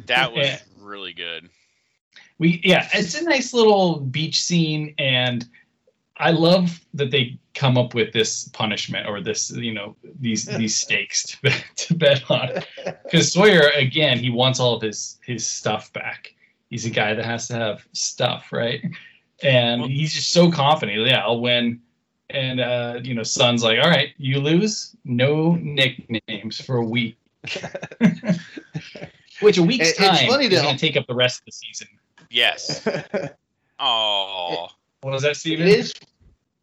[0.06, 0.58] that was Yeah.
[0.80, 1.48] really good.
[2.38, 5.48] We yeah it's a nice little beach scene and
[6.18, 10.76] i love that they come up with this punishment or this you know these these
[10.76, 12.50] stakes to, to bet on.
[13.02, 16.34] Because sawyer again he wants all of his his stuff back.
[16.70, 18.80] He's a guy that has to have stuff right?
[19.42, 21.80] And Well- he's just so confident yeah i'll win.
[22.30, 27.16] And uh you know son's like all right you lose no nicknames for a week.
[29.40, 31.46] Which a week's It- it's time funny is going to take up the rest of
[31.46, 31.88] the season
[32.30, 32.86] Yes.
[33.80, 34.66] Oh,
[35.02, 35.64] what was that Steven?
[35.68, 35.94] it is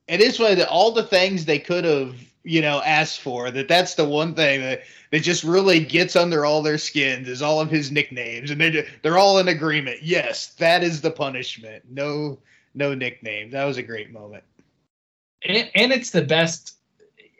[0.09, 3.69] it is funny that all the things they could have you know asked for that
[3.69, 7.61] that's the one thing that that just really gets under all their skins is all
[7.61, 10.03] of his nicknames and they they're all in agreement.
[10.03, 11.85] Yes that is the punishment.
[11.89, 12.37] No
[12.73, 13.49] no nickname.
[13.51, 14.43] That was a great moment.
[15.47, 16.75] And, and it's the best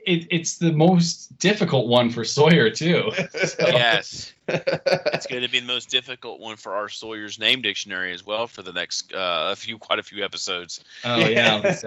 [0.06, 3.12] it, it's the most difficult one for sawyer too.
[3.60, 4.32] Yes.
[4.48, 8.46] It's going to be the most difficult one for our Sawyer's name dictionary as well
[8.46, 10.84] for the next uh, a few, quite a few episodes.
[11.04, 11.60] oh yeah.
[11.62, 11.82] That's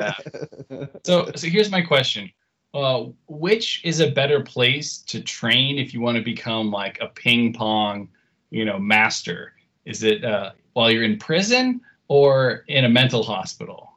[1.05, 2.33] so so here's my question.
[2.75, 7.07] Uh, which is a better place to train if you want to become like a
[7.07, 8.09] ping pong
[8.51, 9.53] you know master?
[9.85, 13.93] Is it uh, while you're in prison or in a mental hospital?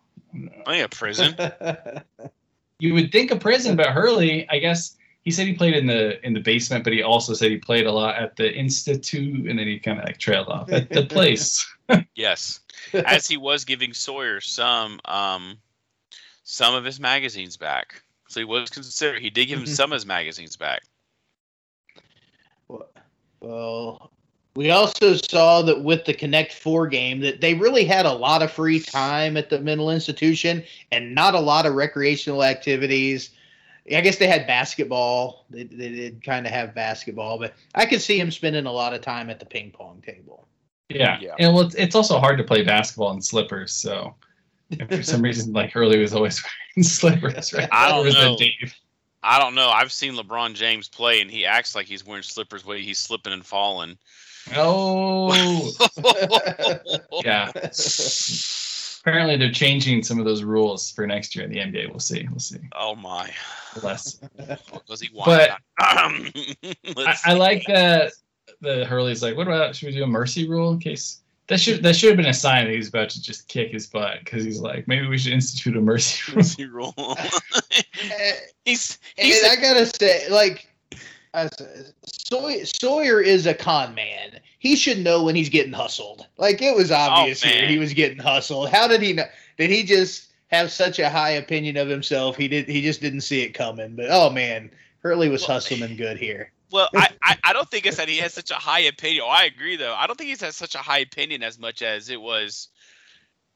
[0.65, 1.35] I think a prison.
[2.81, 6.25] you would think a prison, but Hurley, I guess he said he played in the
[6.25, 9.59] in the basement, but he also said he played a lot at the institute, and
[9.59, 11.63] then he kind of like trailed off at the place.
[12.15, 12.59] yes,
[12.93, 15.59] as he was giving Sawyer some um,
[16.43, 18.01] some of his magazines back.
[18.29, 19.21] So he was considered.
[19.21, 20.81] He did give him some of his magazines back.
[23.41, 24.11] Well,
[24.55, 28.41] we also saw that with the Connect Four game that they really had a lot
[28.41, 33.31] of free time at the mental institution and not a lot of recreational activities.
[33.91, 35.45] I guess they had basketball.
[35.49, 38.93] They, they did kind of have basketball, but I could see him spending a lot
[38.93, 40.47] of time at the ping pong table.
[40.89, 41.35] Yeah, Yeah.
[41.39, 43.73] and well, it's, it's also hard to play basketball in slippers.
[43.73, 44.15] So
[44.69, 46.43] and for some reason, like Hurley was always
[46.75, 47.69] wearing slippers, right?
[47.71, 48.37] I don't Or was that know.
[48.37, 48.75] Dave?
[49.23, 49.69] I don't know.
[49.69, 52.65] I've seen LeBron James play, and he acts like he's wearing slippers.
[52.65, 53.97] Way he's slipping and falling.
[54.55, 55.33] Oh,
[57.23, 57.51] yeah.
[59.01, 61.89] Apparently, they're changing some of those rules for next year in the NBA.
[61.89, 62.27] We'll see.
[62.29, 62.59] We'll see.
[62.75, 63.31] oh my!
[63.81, 64.19] Less
[64.87, 65.25] Does he want?
[65.25, 65.49] But-
[65.83, 66.27] um,
[66.63, 68.13] I, I, I like that
[68.61, 71.81] the Hurley's like, what about should we do a mercy rule in case That should
[71.83, 74.43] that should have been a sign that he's about to just kick his butt because
[74.43, 76.35] he's like, maybe we should institute a mercy rule.
[76.37, 76.93] Mercy rule.
[76.97, 77.31] And,
[78.65, 80.67] he's and he's I gotta say, like,
[81.33, 84.39] Said, Sawyer, Sawyer is a con man.
[84.59, 86.27] He should know when he's getting hustled.
[86.37, 88.69] Like it was oh, obvious here he was getting hustled.
[88.69, 89.25] How did he know?
[89.57, 92.35] Did he just have such a high opinion of himself?
[92.35, 92.67] He did.
[92.67, 93.95] He just didn't see it coming.
[93.95, 96.51] But oh man, Hurley was Well, hustling good here.
[96.71, 99.25] Well, I, I, I don't think it's that he has such a high opinion.
[99.27, 99.93] Oh, I agree, though.
[99.93, 102.69] I don't think he has such a high opinion as much as it was.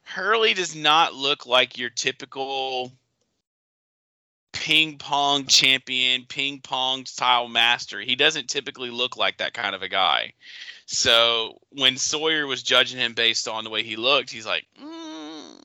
[0.03, 2.91] Hurley does not look like your typical
[4.55, 7.99] ping pong champion, ping pong style master.
[7.99, 10.33] He doesn't typically look like that kind of a guy.
[10.85, 15.59] So when Sawyer was judging him based on the way he looked, he's like, mm.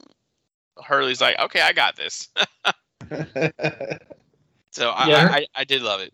[0.84, 2.28] Hurley's like, okay, I got this.
[4.70, 5.28] So I, Yeah.
[5.30, 6.12] I, I, I did love it.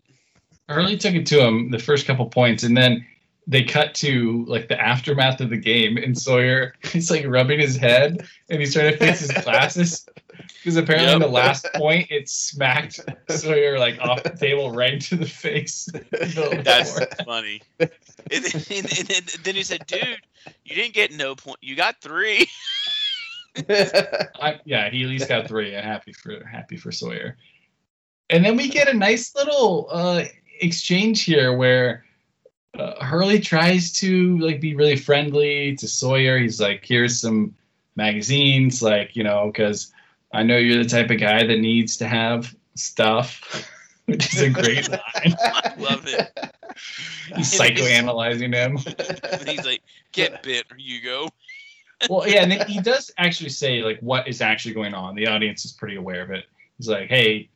[0.67, 3.05] Hurley took it to him the first couple points, and then
[3.45, 7.77] they cut to like the aftermath of the game, and Sawyer he's like rubbing his
[7.77, 10.07] head, and he's trying to fix his glasses
[10.37, 11.27] because apparently in Yep.
[11.29, 15.85] the last point it smacked Sawyer like off the table right into the face.
[15.85, 17.07] the middle of the That's floor.
[17.25, 17.61] funny.
[17.79, 17.89] And,
[18.31, 20.19] and, and, and then he said, "Dude,
[20.65, 21.57] you didn't get no point.
[21.61, 22.47] You got three.
[23.69, 25.75] I, yeah, he at least got three.
[25.75, 27.37] I'm happy for happy for Sawyer.
[28.29, 30.23] And then we get a nice little uh,
[30.59, 32.03] exchange here where
[32.77, 36.37] uh, Hurley tries to like be really friendly to Sawyer.
[36.37, 37.55] He's like, "Here's some
[37.95, 39.91] magazines, like you know, because
[40.31, 43.69] I know you're the type of guy that needs to have stuff."
[44.05, 45.35] Which is a great line.
[45.41, 46.31] I love it.
[47.35, 48.77] He's psychoanalyzing him.
[49.39, 49.81] And he's like,
[50.13, 51.29] "Get bit, or you go."
[52.09, 55.15] well, yeah, and he does actually say like what is actually going on.
[55.15, 56.45] The audience is pretty aware of it.
[56.77, 57.49] He's like, "Hey,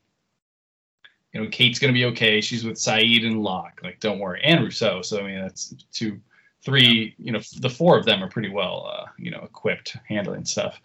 [1.33, 2.41] you know, Kate's gonna be okay.
[2.41, 3.79] She's with Sayid and Locke.
[3.83, 5.01] Like, don't worry, and Rousseau.
[5.01, 6.19] So I mean, that's two,
[6.63, 7.15] three.
[7.17, 10.81] You know, the four of them are pretty well, uh, you know, equipped handling stuff.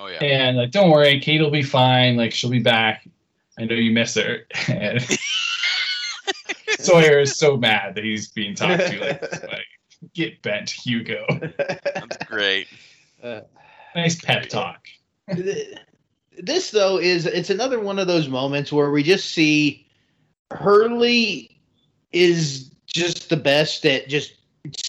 [0.00, 0.24] Oh yeah.
[0.24, 2.16] And like, don't worry, Kate will be fine.
[2.16, 3.06] Like, she'll be back.
[3.58, 5.06] I know you miss her." And
[6.78, 9.64] Sawyer is so mad that he's being talked to like, this way.
[10.14, 11.26] Get bent, Hugo.
[11.58, 12.68] That's great.
[13.22, 13.42] Uh,
[13.94, 14.86] nice pep talk.
[16.38, 19.86] this though is it's another one of those moments where we just see
[20.50, 21.60] Hurley
[22.12, 24.32] is just the best at just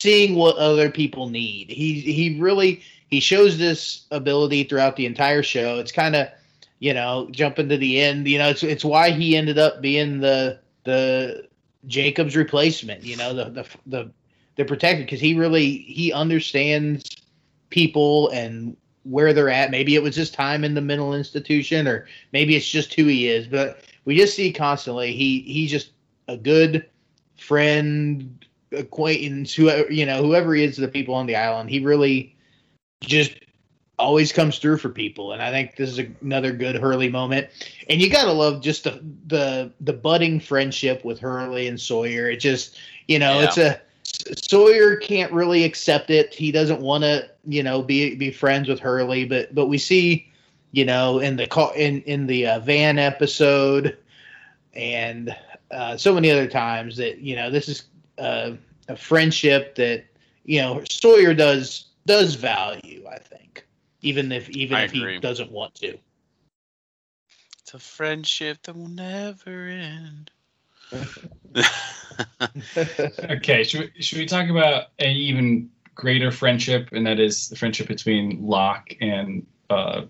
[0.01, 1.69] seeing what other people need.
[1.69, 5.77] He he really he shows this ability throughout the entire show.
[5.79, 6.29] It's kind of
[6.79, 8.27] you know jumping to the end.
[8.27, 11.47] You know it's it's why he ended up being the the
[11.85, 13.03] Jacobs replacement.
[13.03, 14.11] You know the the the
[14.55, 17.03] the protector because he really he understands
[17.69, 19.71] people and where they're at.
[19.71, 23.27] Maybe it was his time in the mental institution, or maybe it's just who he
[23.27, 23.45] is.
[23.45, 25.91] But we just see constantly he he's just
[26.29, 26.85] a good
[27.37, 31.69] friend, acquaintance, whoever you know, whoever he is to the people on the island.
[31.69, 32.37] He really
[33.01, 33.33] just
[33.99, 37.47] always comes through for people, and I think this is another good Hurley moment.
[37.89, 42.29] And you gotta love just the the the budding friendship with Hurley and Sawyer.
[42.29, 43.45] It just you know Yeah.
[43.45, 43.81] it's a
[44.49, 46.33] Sawyer can't really accept it.
[46.33, 49.25] He doesn't want to, you know, be be friends with Hurley.
[49.25, 50.27] But but we see,
[50.71, 53.97] you know, in the call in in the uh, van episode,
[54.73, 55.35] and
[55.71, 57.83] uh, so many other times that you know this is
[58.17, 58.51] uh,
[58.87, 60.05] a friendship that
[60.45, 63.05] you know Sawyer does does value.
[63.09, 63.65] I think
[64.01, 65.13] even if even I if agree.
[65.13, 65.97] he doesn't want to.
[67.61, 70.31] It's a friendship that will never end.
[73.29, 77.55] Okay, should we, should we talk about an even greater friendship, and that is the
[77.55, 80.01] friendship between Locke and uh,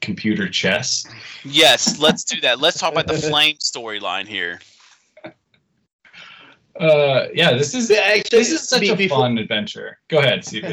[0.00, 1.06] computer chess?
[1.44, 2.60] yes, let's do that.
[2.60, 4.60] Let's talk about the flame storyline here.
[6.78, 9.98] Uh, yeah, this is Actually, this is such be- a before- fun adventure.
[10.08, 10.64] Go ahead, Steve.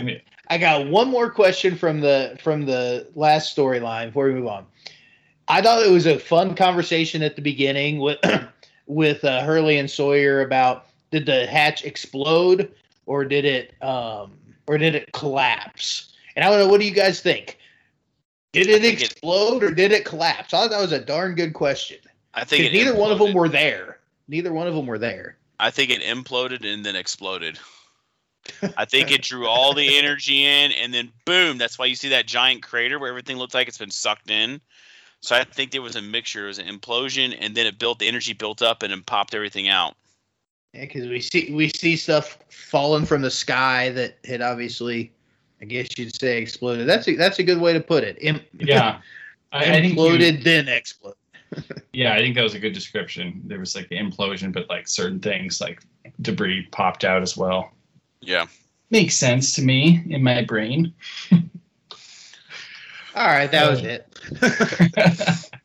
[0.48, 4.66] I got one more question from the from the last storyline before we move on.
[5.48, 8.20] I thought it was a fun conversation at the beginning with
[8.88, 12.72] with uh, Hurley and Sawyer about did the hatch explode
[13.06, 14.34] or did it um
[14.68, 16.14] or did it collapse?
[16.36, 16.68] And I don't know.
[16.68, 17.58] What do you guys think?
[18.52, 20.54] Did it think it- explode or did it collapse?
[20.54, 21.98] I thought that was a darn good question.
[22.34, 24.00] I think it neither one of them were there.
[24.28, 25.38] Neither one of them were there.
[25.60, 27.60] I think it imploded and then exploded.
[28.78, 31.58] I think it drew all the energy in, and then boom!
[31.58, 34.60] That's why you see that giant crater where everything looks like it's been sucked in.
[35.22, 36.46] So I think there was a mixture.
[36.46, 39.34] It was an implosion, and then it built the energy built up and then popped
[39.34, 39.96] everything out.
[40.74, 45.14] Yeah, because we see we see stuff falling from the sky that had obviously,
[45.62, 46.88] I guess you'd say, exploded.
[46.88, 48.18] That's a, that's a good way to put it.
[48.20, 49.00] Im- yeah,
[49.54, 51.18] I, I think you- imploded then exploded.
[51.94, 53.42] yeah, I think that was a good description.
[53.46, 55.82] There was like the implosion, but like certain things like
[56.22, 57.72] debris popped out as well.
[58.26, 58.46] Yeah,
[58.90, 60.94] makes sense to me in my brain.
[63.16, 64.00] All right, that was Uh,
[64.42, 65.50] it.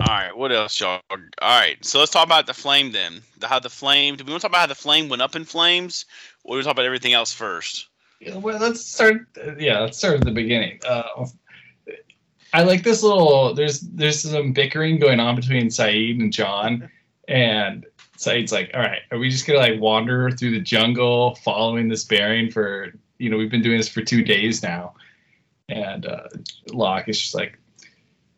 [0.00, 1.00] All right, what else, y'all?
[1.10, 3.20] All right, so let's talk about the flame then.
[3.38, 4.16] The, how the flame?
[4.16, 6.06] Do we want to talk about how the flame went up in flames,
[6.44, 7.88] or do we talk about everything else first?
[8.20, 9.26] Yeah, well, let's start.
[9.58, 10.80] Yeah, let's start at the beginning.
[10.86, 11.26] Uh,
[12.52, 13.54] I like this little.
[13.54, 16.88] There's there's some bickering going on between Sayid and John,
[17.26, 17.84] and
[18.18, 22.04] Sayid's like, "All right, are we just gonna like wander through the jungle following this
[22.04, 24.94] bearing for you know we've been doing this for two days now?"
[25.68, 26.28] And uh,
[26.72, 27.58] Locke is just like,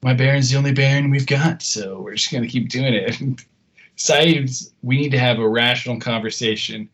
[0.03, 3.17] "My Baron's the only bearing we've got, so we're just gonna keep doing it."
[3.97, 6.89] Sayid's, we need to have a rational conversation,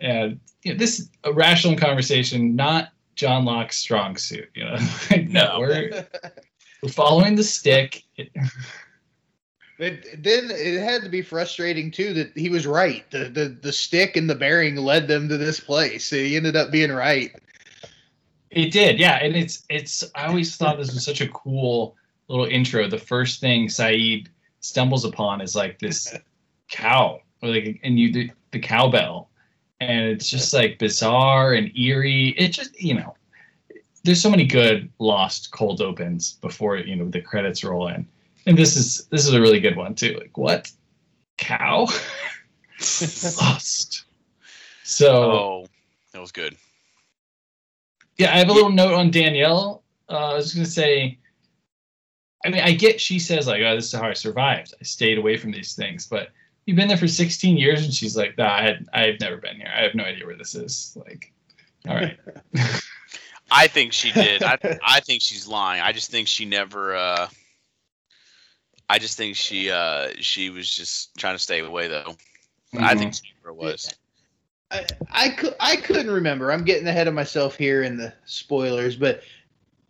[0.00, 4.48] and you know, this a rational conversation, not John Locke's strong suit.
[4.54, 4.76] You know,
[5.10, 5.60] no, No.
[5.60, 6.06] we're
[6.82, 8.02] we're following the stick.
[9.78, 13.08] It- then it had to be frustrating too that he was right.
[13.10, 16.08] The, the the stick and the bearing led them to this place.
[16.10, 17.32] He ended up being right.
[18.50, 20.02] It did, yeah, and it's it's.
[20.14, 21.96] I always thought this was such a cool
[22.28, 22.88] little intro.
[22.88, 24.28] The first thing Sayid
[24.60, 26.14] stumbles upon is like this
[26.70, 29.28] cow, or like, and you the, the cowbell,
[29.80, 32.30] and it's just like bizarre and eerie.
[32.38, 33.14] It just you know,
[34.04, 38.08] there's so many good lost cold opens before you know the credits roll in,
[38.46, 40.16] and this is this is a really good one too.
[40.18, 40.70] Like what
[41.38, 41.86] cow
[42.80, 44.04] lost?
[44.84, 45.66] So Oh,
[46.12, 46.56] that was good.
[48.18, 49.82] Yeah, I have a little note on Danielle.
[50.08, 51.18] Uh, I was going to say,
[52.44, 54.72] I mean, I get she says like, "Oh, this is how I survived.
[54.80, 56.30] I stayed away from these things." But
[56.64, 59.56] you've been there for 16 years, and she's like, "Nah, I had, I've never been
[59.56, 59.70] here.
[59.74, 61.32] I have no idea where this is." Like,
[61.88, 62.18] all right,
[63.50, 64.42] I think she did.
[64.42, 65.82] I I think she's lying.
[65.82, 66.94] I just think she never.
[66.96, 67.28] uh
[68.88, 72.16] I just think she uh she was just trying to stay away though.
[72.78, 73.94] I think she was.
[74.70, 76.52] I, I could I couldn't remember.
[76.52, 79.22] I'm getting ahead of myself here in the spoilers, but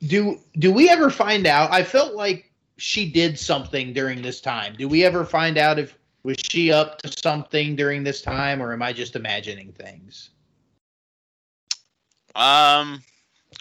[0.06, 1.72] do do we ever find out?
[1.72, 4.74] I felt like she did something during this time.
[4.76, 8.72] Do we ever find out if was she up to something during this time, or
[8.72, 10.30] am I just imagining things?
[12.34, 13.02] Um,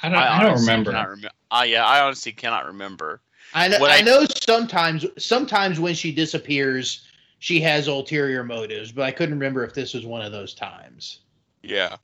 [0.03, 0.91] I don't, I, don't remember.
[0.91, 3.21] Cannot rem- uh, yeah, I honestly cannot remember.
[3.55, 7.07] I know I, I- know sometimes sometimes when she disappears,
[7.39, 11.21] she has ulterior motives, but I couldn't remember if this was one of those times.
[11.63, 11.95] Yeah.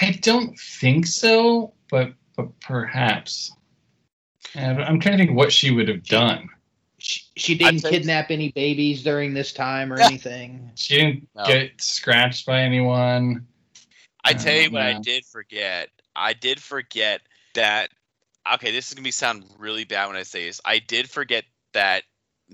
[0.00, 3.52] I don't think so, but but perhaps.
[4.54, 6.48] And I'm trying to think what she would have done.
[6.98, 10.70] She, she didn't kidnap any babies during this time or anything.
[10.76, 11.44] She didn't No.
[11.44, 13.46] get scratched by anyone.
[14.24, 15.88] I tell you what, I uh, did forget.
[16.14, 17.22] I did forget
[17.54, 17.90] that.
[18.54, 20.60] Okay, this is gonna be sound really bad when I say this.
[20.64, 22.02] I did forget that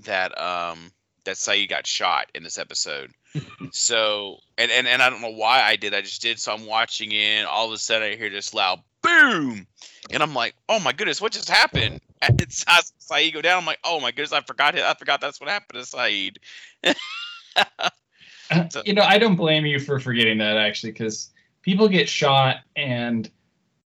[0.05, 0.93] that um
[1.25, 3.11] that Sayid got shot in this episode.
[3.73, 5.95] so and, and and I don't know why I did.
[5.95, 6.39] I just did.
[6.39, 7.45] So I'm watching it.
[7.47, 9.67] All of a sudden, I hear this loud boom,
[10.11, 12.01] and I'm like, oh my goodness, what just happened?
[12.21, 13.59] And it's I Sayid go down.
[13.61, 14.75] I'm like, oh my goodness, I forgot.
[14.75, 14.83] it.
[14.83, 16.39] I forgot that's what happened to Sayid.
[18.73, 21.31] So- you know, I don't blame you for forgetting that actually, because
[21.63, 23.31] people get shot and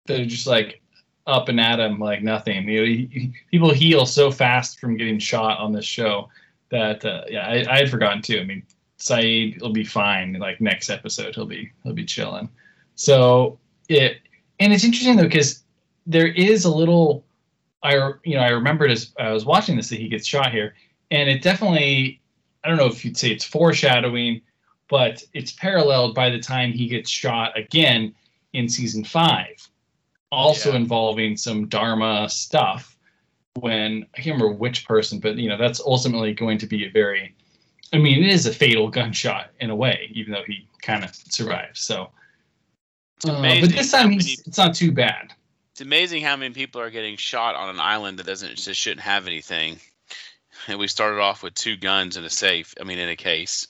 [0.05, 0.80] they're just like
[1.31, 2.67] up and at him like nothing.
[2.67, 6.29] You know, you- you- people heal so fast from getting shot on this show
[6.69, 8.39] that uh, yeah, I, I had forgotten too.
[8.39, 8.63] I mean,
[8.99, 10.33] Sayid will be fine.
[10.33, 12.49] Like next episode, he'll be he'll be chilling.
[12.95, 13.57] So
[13.89, 14.19] it
[14.59, 15.63] and it's interesting though because
[16.05, 17.23] there is a little.
[17.83, 20.75] I you know I remembered as I was watching this that he gets shot here,
[21.09, 22.19] and it definitely
[22.63, 24.41] I don't know if you'd say it's foreshadowing,
[24.87, 28.13] but it's paralleled by the time he gets shot again
[28.53, 29.67] in season five,
[30.31, 30.77] also Yeah.
[30.77, 32.97] involving some Dharma stuff.
[33.55, 36.89] When I can't remember which person, but you know that's ultimately going to be a
[36.89, 37.35] very,
[37.91, 41.13] I mean, it is a fatal gunshot in a way, even though he kind of
[41.13, 41.81] survives.
[41.81, 42.11] So,
[43.27, 45.33] uh, but this time he's, many- it's not too bad.
[45.73, 49.01] It's amazing how many people are getting shot on an island that doesn't just shouldn't
[49.01, 49.79] have anything.
[50.67, 52.73] And we started off with two guns in a safe.
[52.79, 53.67] I mean, in a case.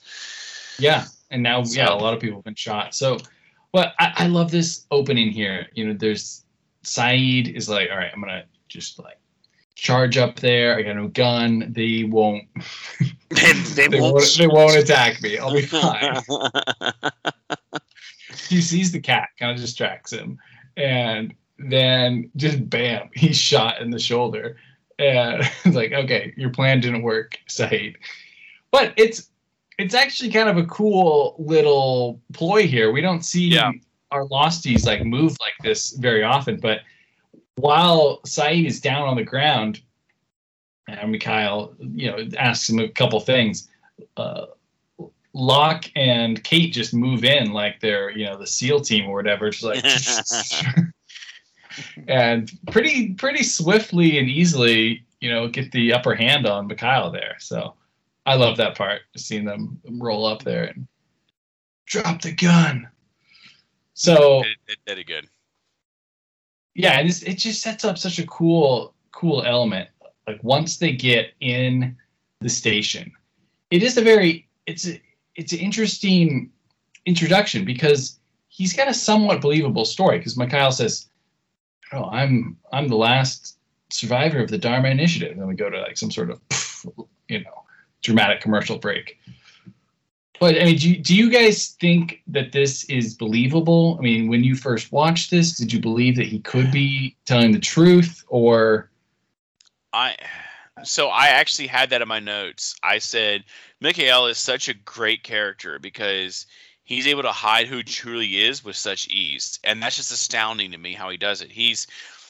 [0.78, 2.94] Yeah, and now yeah, a lot of people have been shot.
[2.94, 3.18] So,
[3.72, 5.68] well, I, I love this opening here.
[5.74, 6.44] You know, there's
[6.84, 9.18] Sayid is like, all right, I'm gonna just like
[9.74, 10.76] charge up there.
[10.76, 11.72] I got no gun.
[11.72, 12.44] They won't.
[13.30, 14.34] they, They won't.
[14.38, 15.38] They won't attack me.
[15.38, 16.22] I'll be fine.
[18.48, 20.38] he sees the cat, kind of distracts him,
[20.76, 24.56] and then just bam, he's shot in the shoulder.
[24.98, 27.96] And it's like, okay, your plan didn't work, Sayid.
[28.70, 29.28] But it's
[29.78, 32.92] it's actually kind of a cool little ploy here.
[32.92, 33.72] We don't see Yeah.
[34.12, 36.80] Our losties like move like this very often, but
[37.56, 39.80] while Sayid is down on the ground,
[40.88, 43.68] and Mikhail, you know, asks him a couple things.
[44.16, 44.46] Uh,
[45.34, 49.50] Locke and Kate just move in like they're you know the SEAL team or whatever,
[49.50, 49.82] just like
[52.08, 57.36] and pretty pretty swiftly and easily you know get the upper hand on Mikhail there.
[57.38, 57.74] So
[58.26, 60.86] I love that part, seeing them roll up there and
[61.86, 62.88] drop the gun.
[63.94, 65.28] So it, it, it good.
[66.74, 69.88] Yeah, is, it just sets up such a cool cool element.
[70.26, 71.96] Like once they get in
[72.40, 73.12] the station,
[73.70, 75.00] it is a very it's a,
[75.34, 76.50] it's an interesting
[77.06, 78.18] introduction because
[78.48, 81.08] he's got a somewhat believable story because Mikhail says,
[81.92, 83.58] "Oh, I'm I'm the last
[83.90, 86.40] survivor of the Dharma Initiative." And then we go to like some sort of
[87.28, 87.64] you know
[88.02, 89.18] dramatic commercial break.
[90.42, 93.94] But I mean, do you, do you guys think that this is believable?
[93.96, 97.52] I mean, when you first watched this, did you believe that he could be telling
[97.52, 98.90] the truth, or?
[99.92, 100.16] I
[100.82, 102.74] so I actually had that in my notes.
[102.82, 103.44] I said
[103.80, 106.46] Mikhail is such a great character because
[106.82, 110.76] he's able to hide who truly is with such ease, and that's just astounding to
[110.76, 111.52] me how he does it.
[111.52, 111.86] He's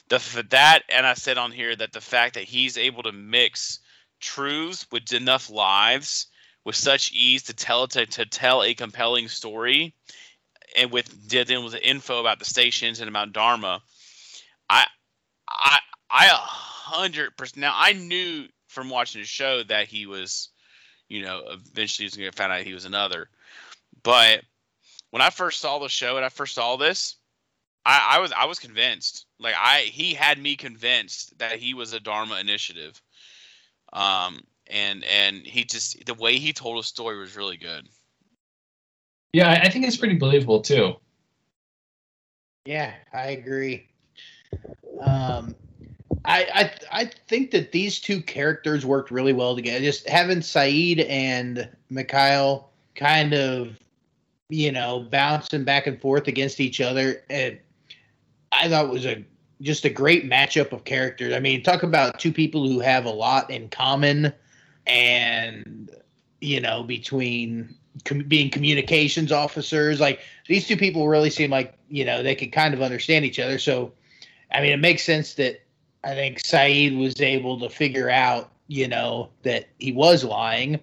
[0.09, 3.79] the that, and I said on here that the fact that he's able to mix
[4.19, 6.27] truths with enough lives
[6.65, 9.93] with such ease to tell to, to tell a compelling story
[10.77, 13.81] and with dealing with the info about the stations and about Dharma.
[14.69, 14.85] I
[15.49, 20.49] I I a hundred percent now I knew from watching the show that he was,
[21.07, 23.29] you know, eventually he was gonna find out he was another.
[24.03, 24.41] But
[25.11, 27.17] when I first saw the show and I first saw this,
[27.85, 29.25] I, I was I was convinced.
[29.39, 32.99] Like I he had me convinced that he was a Dharma initiative.
[33.91, 37.87] Um, and and he just the way he told a story was really good.
[39.33, 40.95] Yeah, I think it's pretty believable too.
[42.65, 43.87] Yeah, I agree.
[45.01, 45.55] Um,
[46.23, 46.47] I,
[46.91, 49.83] I I think that these two characters worked really well together.
[49.83, 53.77] Just having Sayid and Mikhail kind of,
[54.49, 57.57] you know, bouncing back and forth against each other, and
[58.51, 59.25] I thought was a
[59.61, 61.33] just a great matchup of characters.
[61.33, 64.31] I mean, talk about two people who have a lot in common
[64.87, 65.89] and
[66.41, 67.75] you know between
[68.05, 72.51] com- being communications officers like these two people really seem like you know they could
[72.51, 73.59] kind of understand each other.
[73.59, 73.93] So
[74.51, 75.61] i mean it makes sense that
[76.03, 80.79] i think sayid was able to figure out you know that he was lying.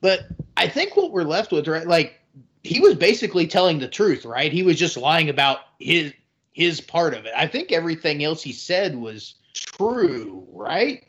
[0.00, 0.26] But
[0.56, 2.20] i think what we're left with right like
[2.62, 4.52] he was basically telling the truth right?
[4.52, 6.12] He was just lying about his
[6.52, 7.32] his part of it.
[7.36, 11.08] I think everything else he said was true right?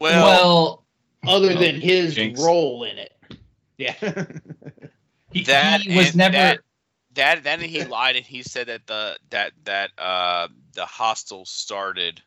[0.00, 0.83] Well, well
[1.28, 2.40] other oh, than his Jinx.
[2.40, 3.12] role in it.
[3.76, 3.94] Yeah.
[5.32, 6.60] he, that he was never that,
[7.14, 12.22] that then he lied and he said that the that that uh the hostel started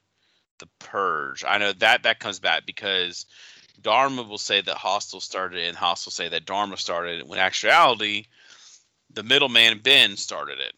[0.60, 1.44] the purge.
[1.46, 3.26] I know that that comes back because
[3.82, 8.26] Dharma will say that hostel started and hostel say that Dharma started when actuality
[9.14, 10.74] the middleman Ben started it.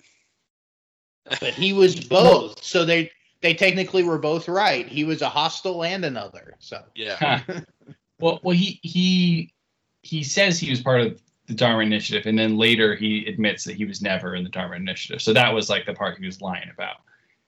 [1.40, 2.64] But he was both.
[2.64, 3.12] so they
[3.42, 4.88] they technically were both right.
[4.88, 6.56] He was a hostile and another.
[6.60, 7.42] So yeah.
[8.20, 9.54] Well, well, he he
[10.02, 13.76] he says he was part of the Dharma Initiative, and then later he admits that
[13.76, 15.22] he was never in the Dharma Initiative.
[15.22, 16.98] So that was like the part he was lying about.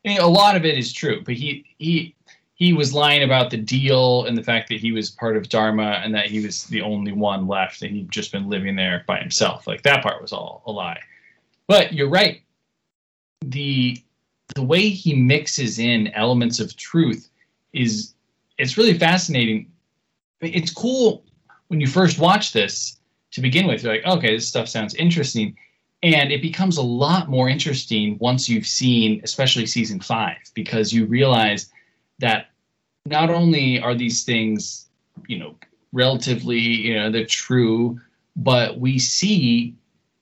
[0.03, 2.15] I mean, a lot of it is true, but he he
[2.55, 5.99] he was lying about the deal and the fact that he was part of Dharma
[6.03, 9.19] and that he was the only one left and he'd just been living there by
[9.19, 9.65] himself.
[9.65, 10.99] Like that part was all a lie.
[11.67, 12.41] But you're right.
[13.41, 14.01] The
[14.53, 17.29] the way he mixes in elements of truth
[17.73, 18.13] is
[18.57, 19.71] it's really fascinating
[20.41, 21.23] it's cool
[21.67, 22.99] when you first watch this
[23.31, 23.83] to begin with.
[23.83, 25.57] You're like, okay, this stuff sounds interesting.
[26.03, 31.05] And it becomes a lot more interesting once you've seen, especially season five, because you
[31.05, 31.69] realize
[32.19, 32.47] that
[33.05, 34.89] not only are these things,
[35.27, 35.55] you know,
[35.93, 37.99] relatively, you know, they're true,
[38.35, 39.75] but we see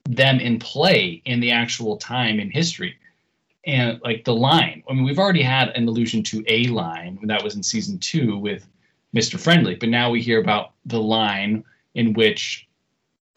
[0.03, 2.95] them in play in the actual time in history.
[3.65, 7.43] And like the line, I mean, we've already had an allusion to a line that
[7.43, 8.67] was in season two with
[9.15, 9.39] Mr.
[9.39, 9.75] Friendly.
[9.75, 11.63] But now we hear about the line
[11.95, 12.67] in which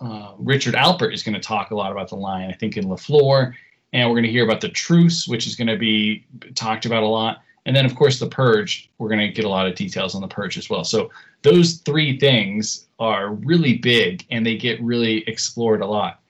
[0.00, 2.84] uh, Richard Alpert is going to talk a lot about the line, I think, in
[2.84, 3.52] LaFleur.
[3.92, 7.02] And we're going to hear about the truce, which is going to be talked about
[7.02, 7.42] a lot.
[7.66, 8.90] And then, of course, the purge.
[8.98, 10.82] We're going to get a lot of details on the purge as well.
[10.82, 11.10] So
[11.42, 16.20] those three things are really big and they get really explored a lot.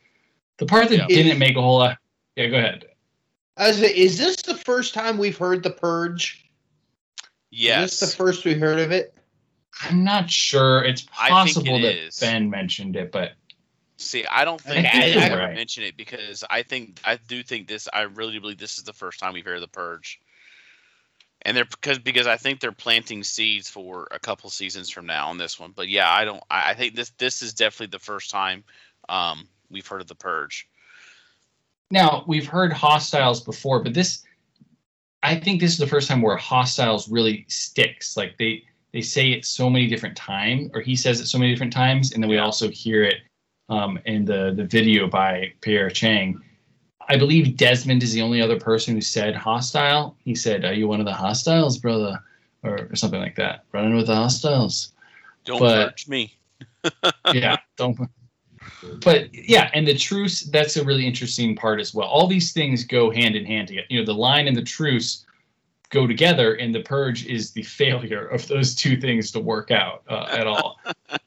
[0.59, 1.07] The part that yeah.
[1.07, 1.99] didn't make a whole lot.
[2.37, 2.85] Yeah, go ahead.
[3.59, 6.51] is this the first time we've heard the purge?
[7.51, 7.95] Yes.
[7.95, 9.15] Is this the first we heard of it?
[9.81, 10.85] I'm not sure.
[10.85, 12.21] It's possible it that is.
[12.21, 13.33] Ben mentioned it, but
[13.97, 15.55] see, I don't think I, ever right.
[15.55, 17.89] mentioned it because I think I do think this.
[17.93, 20.21] I really believe this is the first time we've heard the purge,
[21.43, 25.29] and they're because because I think they're planting seeds for a couple seasons from now
[25.29, 25.73] on this one.
[25.75, 26.43] But yeah, I don't.
[26.51, 28.65] I, I think this this is definitely the first time
[29.09, 30.69] um, we've heard of the purge.
[31.91, 34.25] Now we've heard hostiles before, but this,
[35.23, 38.17] I think this is the first time where hostiles really sticks.
[38.17, 41.53] Like they they say it so many different times, or he says it so many
[41.53, 43.17] different times, and then we also hear it
[43.69, 46.41] um, in the the video by Pierre Chang.
[47.09, 50.17] I believe Desmond is the only other person who said hostile.
[50.25, 52.19] He said, "Are you one of the hostiles, brother?"
[52.63, 53.65] or, or something like that.
[53.73, 54.93] Running with the hostiles.
[55.45, 56.37] Don't But- purge me.
[57.33, 57.99] yeah, don't.
[59.05, 62.07] But yeah, and the truce, that's a really interesting part as well.
[62.07, 63.87] All these things go hand in hand together.
[63.91, 65.25] You know, the line and the truce
[65.93, 70.03] go together, and the purge is the failure of those two things to work out
[70.09, 70.81] uh, at all.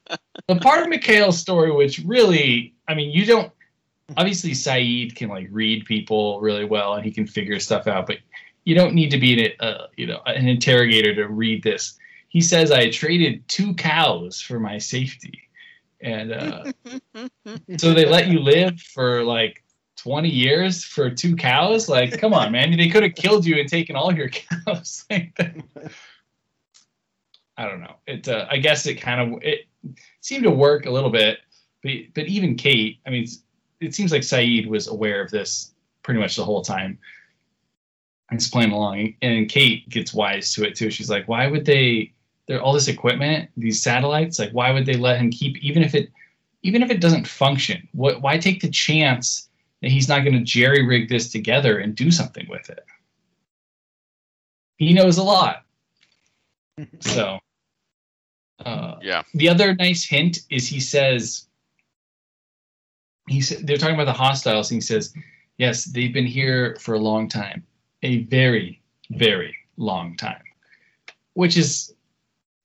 [0.48, 3.50] the part of Mikhail's story, which really, I mean, you don't.
[4.16, 8.06] Obviously, Sayid can like read people really well, and he can figure stuff out.
[8.06, 8.18] But
[8.64, 11.98] you don't need to be an, uh, you know, an interrogator to read this.
[12.28, 15.42] He says, "I traded two cows for my safety."
[16.00, 16.72] and uh,
[17.78, 19.62] so they let you live for like
[20.06, 21.88] 20 years for two cows?
[21.88, 22.76] Like come on man.
[22.76, 24.28] They could have killed you and taken all your
[24.64, 25.04] cows.
[25.10, 25.22] I
[27.58, 27.96] don't know.
[28.06, 29.66] It uh, i guess it kind of it
[30.20, 31.38] seemed to work a little bit
[31.82, 33.26] but but even kate i mean
[33.80, 36.98] it seems like sayid was aware of this pretty much the whole time.
[38.30, 39.14] It's playing along.
[39.22, 40.90] And kate gets wise to it too.
[40.90, 42.12] She's like why would they
[42.46, 45.94] they're all this equipment, these satellites, like why would they let him keep even if
[45.96, 46.10] it
[46.62, 47.88] even if it doesn't function?
[47.92, 49.45] What why take the chance
[49.82, 52.84] he's not going to jerry rig this together and do something with it?
[54.76, 55.62] He knows a lot.
[57.00, 57.38] So
[58.64, 59.22] uh, Yeah.
[59.34, 61.46] the other nice hint is he says
[63.28, 65.14] he said they're talking about the hostiles and he says
[65.58, 67.64] yes they've been here for a long time
[68.02, 70.42] a very very long time
[71.34, 71.94] which is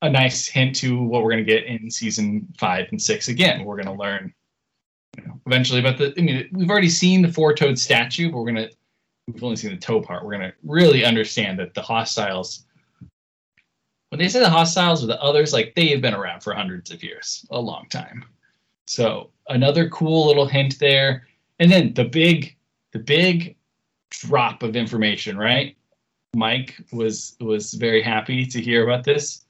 [0.01, 3.64] a nice hint to what we're going to get in season five and six again
[3.64, 4.34] we're going to learn
[5.18, 8.51] you know, eventually But the i mean we've already seen the four-toed statue but we're
[8.51, 8.72] going to
[9.28, 12.66] we've only seen the toe part we're going to really understand that the hostiles
[14.12, 16.91] when they say the hostiles or the others, like they have been around for hundreds
[16.91, 18.26] of years, a long time.
[18.86, 21.28] So another cool little hint there.
[21.59, 22.57] And then the big,
[22.91, 23.55] the big
[24.09, 25.78] drop of information, right?
[26.36, 29.45] Mike was was very happy to hear about this.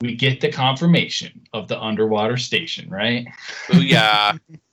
[0.00, 3.26] We get the confirmation of the underwater station, right?
[3.72, 4.32] Oh yeah,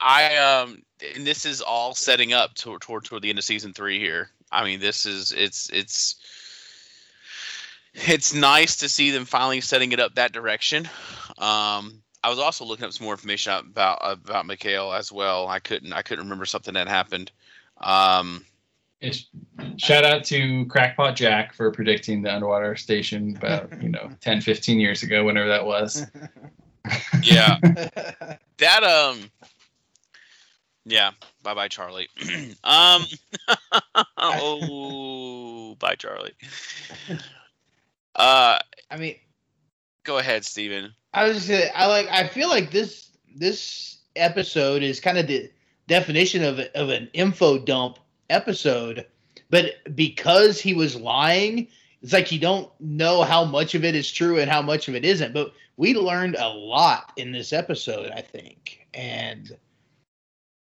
[0.00, 0.82] I um
[1.14, 4.30] and this is all setting up toward, toward toward the end of season three here.
[4.52, 6.16] I mean, this is it's it's
[7.94, 10.88] it's nice to see them finally setting it up that direction.
[11.38, 15.48] Um, I was also looking up some more information about about Mikhail as well.
[15.48, 17.32] I couldn't I couldn't remember something that happened.
[17.80, 18.44] Um,
[19.00, 19.26] It's,
[19.78, 24.78] shout out to Crackpot Jack for predicting the underwater station about, you know, 10, 15
[24.78, 26.06] years ago, whenever that was.
[27.22, 27.58] yeah,
[28.58, 29.30] that um,
[30.84, 31.10] yeah.
[31.42, 32.08] Bye bye, Charlie.
[32.64, 33.04] um,
[34.16, 36.34] oh, bye, Charlie.
[38.14, 38.58] Uh,
[38.90, 39.16] I mean,
[40.04, 40.92] go ahead, Steven.
[41.12, 45.26] I was just gonna, I like I feel like this this episode is kind of
[45.26, 45.50] the
[45.86, 49.06] definition of a, of an info dump episode,
[49.48, 51.68] but because he was lying,
[52.02, 54.94] it's like you don't know how much of it is true and how much of
[54.94, 55.34] it isn't.
[55.34, 59.56] But we learned a lot in this episode, I think, and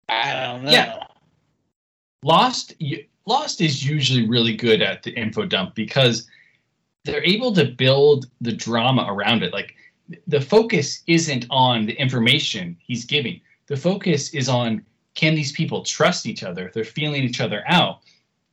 [0.08, 0.70] I don't know.
[0.70, 1.04] Yeah.
[2.22, 2.74] Lost
[3.26, 6.26] Lost is usually really good at the info dump because
[7.04, 9.52] they're able to build the drama around it.
[9.52, 9.74] Like
[10.26, 13.40] the focus isn't on the information he's giving.
[13.66, 16.70] The focus is on can these people trust each other?
[16.72, 18.00] They're feeling each other out.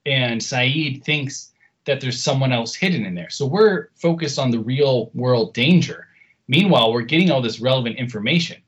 [0.06, 1.54] And Sayid thinks
[1.86, 3.30] that there's someone else hidden in there.
[3.30, 6.08] So we're focused on the real world danger.
[6.48, 8.62] Meanwhile, we're getting all this relevant information.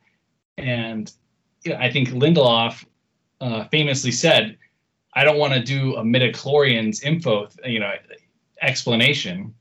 [0.58, 1.12] And
[1.64, 2.86] you know, I think Lindelof
[3.42, 4.58] uh, famously said,
[5.14, 7.94] "I don't want to do a midichlorians info, you know,
[8.62, 9.54] explanation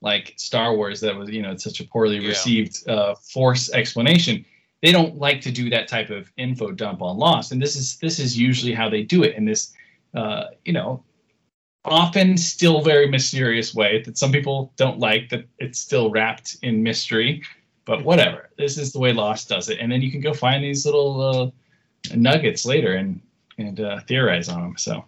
[0.00, 2.28] like Star Wars that was, you know, such a poorly Yeah.
[2.28, 4.44] received uh, Force explanation.
[4.82, 7.96] They don't like to do that type of info dump on Lost, and this is
[7.98, 9.72] this is usually how they do it in this,
[10.14, 11.02] uh, you know,
[11.84, 16.82] often still very mysterious way that some people don't like that it's still wrapped in
[16.82, 17.42] mystery
[17.84, 20.64] but whatever this is the way lost does it and then you can go find
[20.64, 21.50] these little uh,
[22.14, 23.20] nuggets later and
[23.58, 25.04] and uh, theorize on them so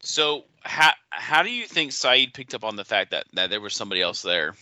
[0.00, 3.60] So how how do you think Sayid picked up on the fact that that there
[3.60, 4.54] was somebody else there?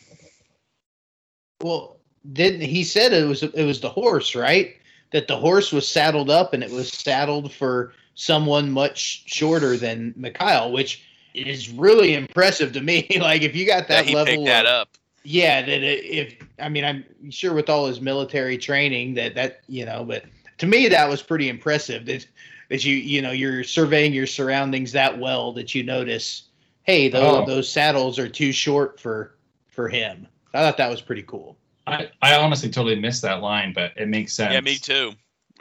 [1.62, 1.98] Well,
[2.32, 4.74] didn't he said it was it was the horse, right?
[5.12, 10.14] That the horse was saddled up and it was saddled for someone much shorter than
[10.16, 11.04] Mikhail, which
[11.36, 13.06] is really impressive to me.
[13.20, 14.96] like if you got That that, he level picked that up.
[15.24, 19.84] yeah, that if I mean I'm sure with all his military training that that you
[19.84, 20.24] know, but
[20.58, 22.26] to me that was pretty impressive that
[22.70, 26.44] that you you know you're surveying your surroundings that well that you notice,
[26.84, 27.46] hey, those Oh.
[27.46, 29.36] those saddles are too short for
[29.68, 30.26] for him.
[30.54, 31.56] I thought that was pretty cool.
[31.86, 34.52] I, I honestly totally missed that line, but it makes sense.
[34.54, 35.12] Yeah, me too.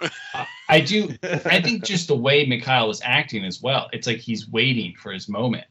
[0.02, 1.16] I, uh, I do.
[1.24, 3.90] I think just the way Mikhail is acting as well.
[3.94, 5.66] It's like he's waiting for his moment.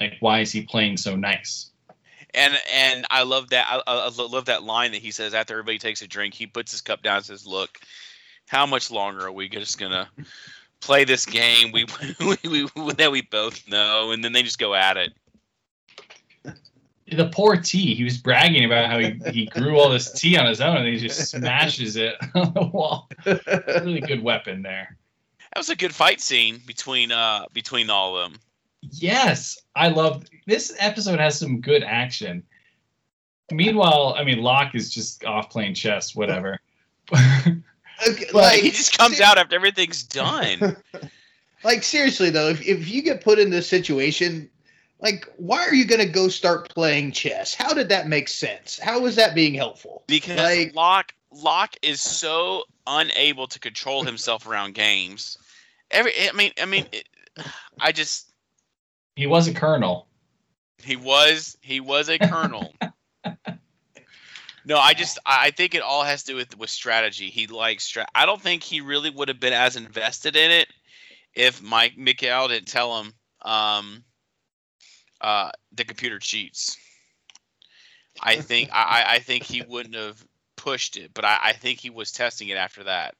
[0.00, 1.70] Like, why is he playing so nice?
[2.34, 3.66] And and I love that.
[3.68, 6.34] I, I I love that line that he says after everybody takes a drink.
[6.34, 7.78] He puts his cup down and says, "Look,
[8.48, 10.08] how much longer are we just gonna
[10.80, 11.86] play this game we,
[12.20, 15.12] we, we that we both know?" And then they just go at it.
[17.16, 17.94] The poor tea.
[17.94, 20.86] He was bragging about how he, he grew all this tea on his own, and
[20.88, 23.08] he just smashes it on the wall.
[23.26, 24.96] Really good weapon there.
[25.54, 28.40] That was a good fight scene between uh between all of them.
[28.80, 31.20] Yes, I love this episode.
[31.20, 32.42] Has some good action.
[33.50, 36.58] Meanwhile, I mean, Locke is just off playing chess, whatever.
[38.08, 40.76] Okay, Like he just comes out after everything's done.
[41.62, 44.50] Like seriously though, if if you get put in this situation,
[45.02, 47.54] like why are you going to go start playing chess?
[47.54, 48.78] How did that make sense?
[48.78, 50.04] How was that being helpful?
[50.06, 55.36] because Like- Locke Locke is so unable to control himself around games.
[55.90, 57.08] Every I mean I mean it,
[57.80, 58.30] I just
[59.16, 60.06] he was a colonel.
[60.82, 62.72] he was he was a colonel.
[64.64, 67.28] no, I just I I think it all has to do with with strategy.
[67.30, 70.68] He likes stra- I don't think he really would have been as invested in it
[71.34, 74.04] if Mike Mikhail didn't tell him um
[75.22, 76.76] uh the computer cheats.
[78.22, 80.22] I think I, I- think he wouldn't have
[80.56, 83.14] pushed it, but I, I think he was testing it after that.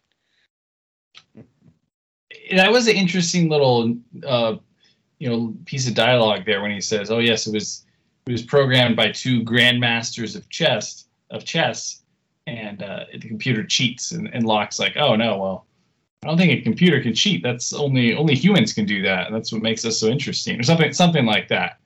[2.57, 3.97] that was an interesting little
[4.27, 4.57] uh,
[5.19, 7.85] you know piece of dialogue there when he says oh yes it was
[8.27, 12.03] it was programmed by two grandmasters of chess of chess
[12.47, 15.67] and uh, the computer cheats and, and Locke's like oh no well
[16.25, 19.53] I don't think a computer can cheat that's only only humans can do that that's
[19.53, 21.79] what makes us so interesting or something something like that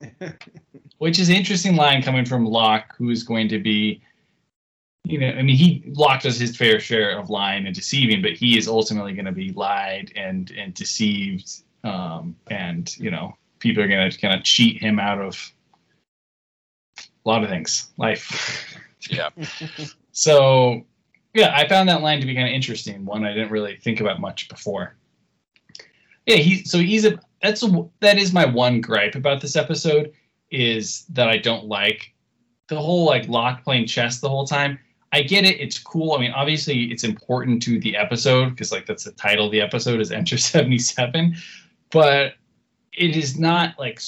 [0.98, 4.02] which is an interesting line coming from Locke who is going to be
[5.08, 8.32] you know, I mean, he Locke does his fair share of lying and deceiving, but
[8.32, 13.84] he is ultimately going to be lied and and deceived, um, and you know, people
[13.84, 15.52] are going to kind of cheat him out of
[16.98, 18.72] a lot of things, life.
[19.08, 19.28] Yeah.
[20.12, 20.82] so,
[21.32, 23.04] yeah, I found that line to be kind of interesting.
[23.04, 24.96] One I didn't really think about much before.
[26.24, 27.64] Yeah, he so he's a that's
[28.00, 30.12] that is my one gripe about this episode
[30.50, 32.14] is that I don't like
[32.68, 34.78] the whole like Locke playing chess the whole time.
[35.12, 35.60] I get it.
[35.60, 36.12] It's cool.
[36.12, 39.60] I mean, obviously, it's important to the episode because, like, that's the title of the
[39.60, 41.36] episode is Enter 77.
[41.90, 42.34] But
[42.92, 44.00] it is not, like,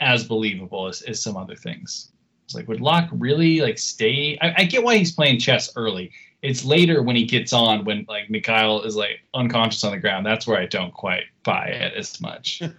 [0.00, 2.10] as believable as, as some other things.
[2.44, 4.36] It's like, would Locke really, like, stay?
[4.42, 6.10] I, I get why he's playing chess early.
[6.42, 10.26] It's later when he gets on, when, like, Mikhail is, like, unconscious on the ground.
[10.26, 12.62] That's where I don't quite buy it as much.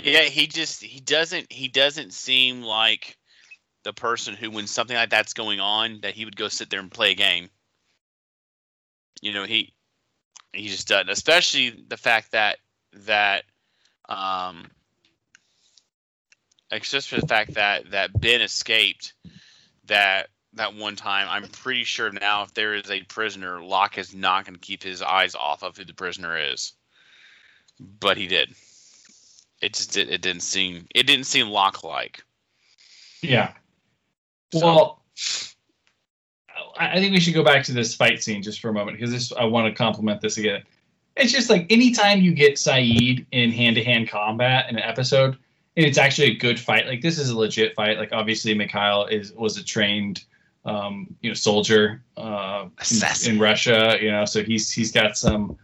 [0.00, 3.18] Yeah, he just he doesn't he doesn't seem like
[3.82, 6.80] the person who when something like that's going on that he would go sit there
[6.80, 7.50] and play a game.
[9.20, 9.72] You know, he
[10.52, 12.58] he just doesn't, especially the fact that
[12.92, 13.44] that
[14.08, 14.70] um
[16.70, 19.14] it's just for the fact that that Ben escaped
[19.86, 20.28] that
[20.58, 21.26] that one time.
[21.30, 24.82] I'm pretty sure now if there is a prisoner, Locke is not going to keep
[24.82, 26.72] his eyes off of who the prisoner is.
[28.00, 28.54] But he did.
[29.60, 32.22] It just did, it didn't seem it didn't seem Locke like.
[33.22, 33.52] Yeah.
[34.52, 35.02] So- Well,
[36.76, 38.96] I I think we should go back to this fight scene just for a moment
[38.98, 40.62] because this I want to compliment this again.
[41.16, 45.36] It's just like anytime you get Sayid in hand-to-hand combat in an episode,
[45.76, 46.86] and it's actually a good fight.
[46.86, 47.98] Like this is a legit fight.
[47.98, 50.24] Like obviously Mikhail is was a trained,
[50.64, 52.66] um, you know, soldier uh,
[53.26, 53.96] in, in Russia.
[54.00, 55.56] You know, so he's he's got some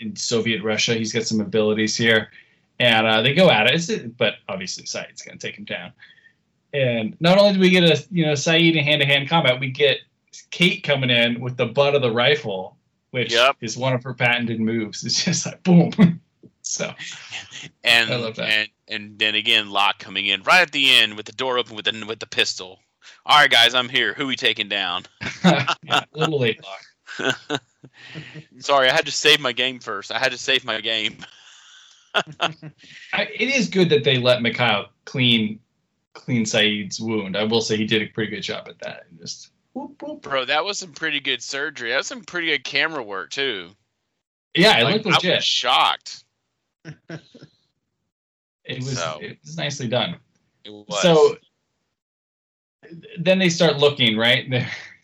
[0.00, 0.94] in Soviet Russia.
[0.94, 2.30] He's got some abilities here,
[2.78, 4.16] and uh, they go at it.
[4.16, 5.92] But obviously Sayid's going to take him down.
[6.72, 9.58] And not only do we get a you know Saeed in hand to hand combat,
[9.58, 9.98] we get
[10.50, 12.76] Kate coming in with the butt of the rifle,
[13.10, 13.56] which Yep.
[13.60, 15.04] is one of her patented moves.
[15.04, 16.20] It's just like boom.
[16.62, 16.92] so
[17.82, 18.48] And I love that.
[18.48, 21.74] and and then again Locke coming in right at the end with the door open
[21.74, 22.78] with the with the pistol.
[23.26, 24.14] All right, guys, I'm here.
[24.14, 25.04] Who we taking down?
[25.44, 26.60] yeah, little late
[27.18, 27.60] Locke.
[28.58, 30.10] Sorry, I had to save my game first.
[30.12, 31.18] I had to save my game.
[32.14, 32.52] I,
[33.12, 35.60] it is good that they let Mikhail clean
[36.14, 37.36] clean Sayid's wound.
[37.36, 39.04] I will say he did a pretty good job at that.
[39.18, 40.22] Just whoop, whoop.
[40.22, 41.90] Bro, that was some pretty good surgery.
[41.90, 43.70] That was some pretty good camera work too.
[44.56, 46.24] yeah, it Like, looked I was shocked.
[46.84, 50.16] It was So- it was nicely done.
[50.64, 51.02] It was.
[51.02, 51.36] So
[53.18, 54.48] then they start looking right.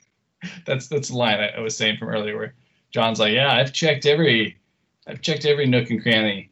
[0.66, 2.54] that's that's the line I, was saying from earlier where
[2.90, 4.56] John's like, yeah, I've checked every,
[5.06, 6.50] I've checked every nook and cranny.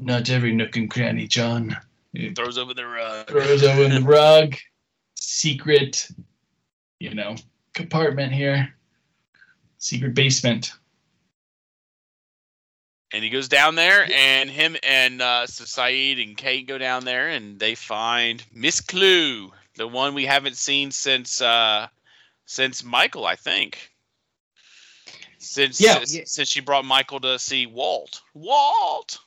[0.00, 1.76] Not every nook and cranny, John.
[2.12, 3.28] He throws over the rug.
[3.28, 4.54] Throws over the rug.
[5.16, 6.08] Secret,
[7.00, 7.36] you know,
[7.74, 8.72] compartment here.
[9.78, 10.72] Secret basement
[13.12, 17.28] and he goes down there, and him and uh, Sayid and Kate go down there,
[17.28, 21.86] and they find Miss Klugh, the one we haven't seen since uh,
[22.44, 23.90] since Michael, I think.
[25.38, 26.22] Since, yeah, since, yeah.
[26.26, 28.20] since she brought Michael to see Walt.
[28.34, 29.18] Walt.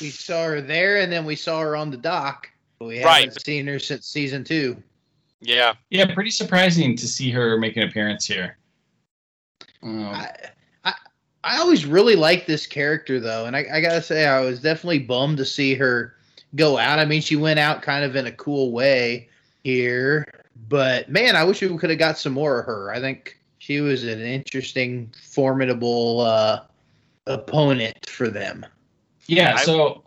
[0.00, 2.48] We saw her there, and then we saw her on the dock.
[2.80, 3.42] We haven't right.
[3.42, 4.80] seen her since season two.
[5.40, 5.74] Yeah.
[5.90, 8.56] Yeah, pretty surprising to see her make an appearance here.
[9.82, 10.04] Um,
[10.84, 10.94] I,
[11.42, 15.00] I always really liked this character though, and I, I, gotta say I was definitely
[15.00, 16.14] bummed to see her
[16.54, 16.98] go out.
[16.98, 19.28] I mean, she went out kind of in a cool way
[19.68, 20.26] here,
[20.68, 22.90] but man, I wish we could have got some more of her.
[22.90, 26.60] I think she was an interesting, formidable uh,
[27.26, 28.64] opponent for them.
[29.26, 30.04] Yeah, so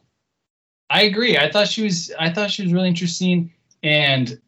[0.89, 1.37] I agree.
[1.37, 2.11] I thought she was.
[2.17, 3.53] I thought she was really interesting,
[3.83, 4.41] and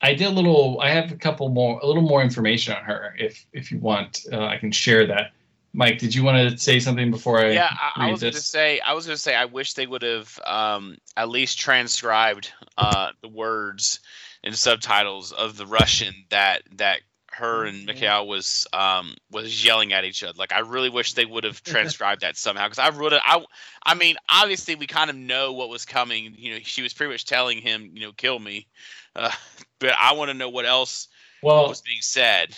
[0.00, 0.80] I did a little.
[0.80, 3.14] I have a couple more, a little more information on her.
[3.18, 5.32] If if you want, uh, I can share that.
[5.72, 7.50] Mike, did you want to say something before I?
[7.50, 8.80] Yeah, I, I was going to say.
[8.80, 9.34] I was going to say.
[9.34, 14.00] I wish they would have um, at least transcribed uh, the words
[14.42, 17.00] and subtitles of the Russian that that
[17.32, 20.36] her and Mikhail was um, was yelling at each other.
[20.36, 23.22] Like I really wish they would have transcribed that somehow because I would have.
[23.24, 23.44] I
[23.84, 26.34] I mean, obviously we kind of know what was coming.
[26.36, 28.66] You know, she was pretty much telling him, you know, kill me.
[29.14, 29.30] Uh,
[29.78, 31.08] but I want to know what else
[31.42, 32.56] well, was being said.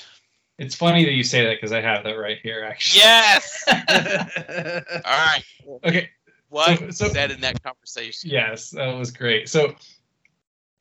[0.63, 3.01] It's funny that you say that because I have that right here, actually.
[3.01, 3.65] Yes.
[3.69, 5.43] All right.
[5.83, 6.09] Okay.
[6.51, 8.31] What so, so, said in that conversation?
[8.31, 9.49] Yes, that was great.
[9.49, 9.75] So,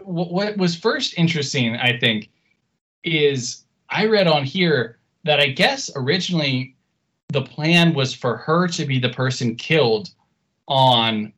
[0.03, 2.29] what was first interesting, I think,
[3.03, 6.75] is I read on here that I guess originally
[7.29, 10.11] the plan was for her to be the person killed
[10.67, 11.34] on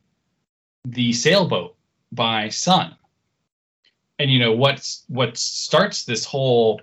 [0.84, 1.76] the sailboat
[2.12, 2.94] by Sun
[4.18, 6.80] and you know what's what starts this whole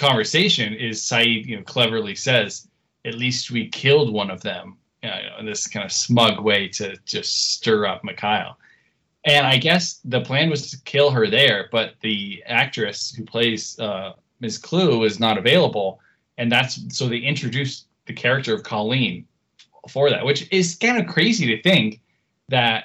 [0.00, 2.66] conversation is Sayid, you know, cleverly says,
[3.04, 6.68] "At least we killed one of them," you know, in this kind of smug way
[6.68, 8.58] to just stir up Mikhail.
[9.24, 13.78] And I guess the plan was to kill her there, but the actress who plays
[13.78, 14.58] uh, Ms.
[14.58, 16.00] Klugh was not available,
[16.38, 19.26] and that's so they introduced the character of Colleen
[19.88, 22.00] for that, which is kind of crazy to think
[22.48, 22.84] that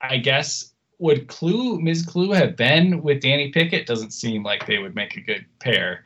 [0.00, 2.04] I guess would Klugh, Ms.
[2.04, 3.86] Klugh have been with Danny Pickett?
[3.86, 6.04] Doesn't seem like they would make a good pair.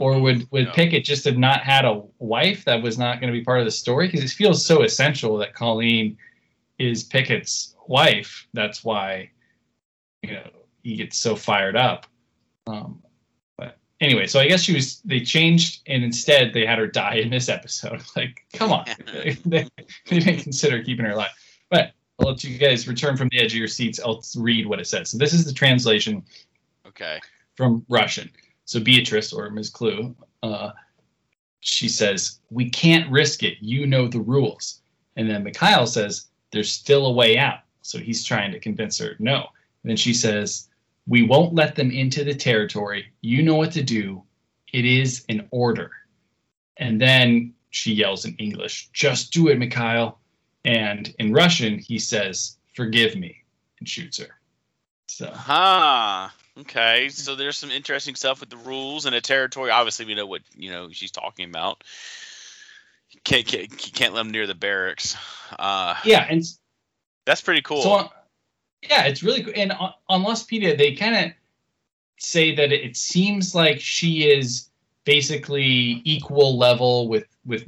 [0.00, 0.72] Or would would no.
[0.72, 3.66] Pickett just have not had a wife that was not going to be part of
[3.66, 4.06] the story?
[4.06, 6.16] Because it feels so essential that Colleen
[6.78, 8.48] is Pickett's wife.
[8.54, 9.30] That's why
[10.22, 10.48] you know
[10.82, 12.06] he gets so fired up.
[12.66, 13.02] Um,
[13.58, 15.00] but anyway, so I guess she was.
[15.02, 18.02] They changed, and instead they had her die in this episode.
[18.16, 19.68] Like, come on, they, they
[20.06, 21.30] didn't consider keeping her alive.
[21.68, 24.00] But I'll let you guys return from the edge of your seats.
[24.02, 25.10] I'll read what it says.
[25.10, 26.24] So this is the translation.
[26.86, 27.18] Okay.
[27.56, 28.30] From Russian.
[28.70, 29.68] So Beatrice or Ms.
[29.68, 30.14] Klugh,
[30.44, 30.70] uh,
[31.58, 33.58] she says, "We can't risk it.
[33.60, 34.80] You know the rules."
[35.16, 39.16] And then Mikhail says, "There's still a way out." So he's trying to convince her
[39.18, 39.38] no.
[39.82, 40.68] And then she says,
[41.08, 43.06] "We won't let them into the territory.
[43.22, 44.22] You know what to do.
[44.72, 45.90] It is an order."
[46.76, 50.20] And then she yells in English, "Just do it, Mikhail."
[50.64, 53.42] And in Russian, he says, "Forgive me,"
[53.80, 54.38] and shoots her.
[55.08, 55.32] So.
[55.34, 57.08] Ah, okay.
[57.08, 59.70] So there's some interesting stuff with the rules and a territory.
[59.70, 61.84] Obviously, we know what you know she's talking about.
[63.24, 65.16] can't can't, can't let them near the barracks.
[65.58, 66.44] Uh, yeah, and
[67.24, 67.82] that's pretty cool.
[67.82, 68.08] So, uh,
[68.82, 69.52] yeah, it's really cool.
[69.56, 71.32] And on, on Lostpedia, they kind of
[72.18, 74.68] say that it seems like she is
[75.04, 77.64] basically equal level with with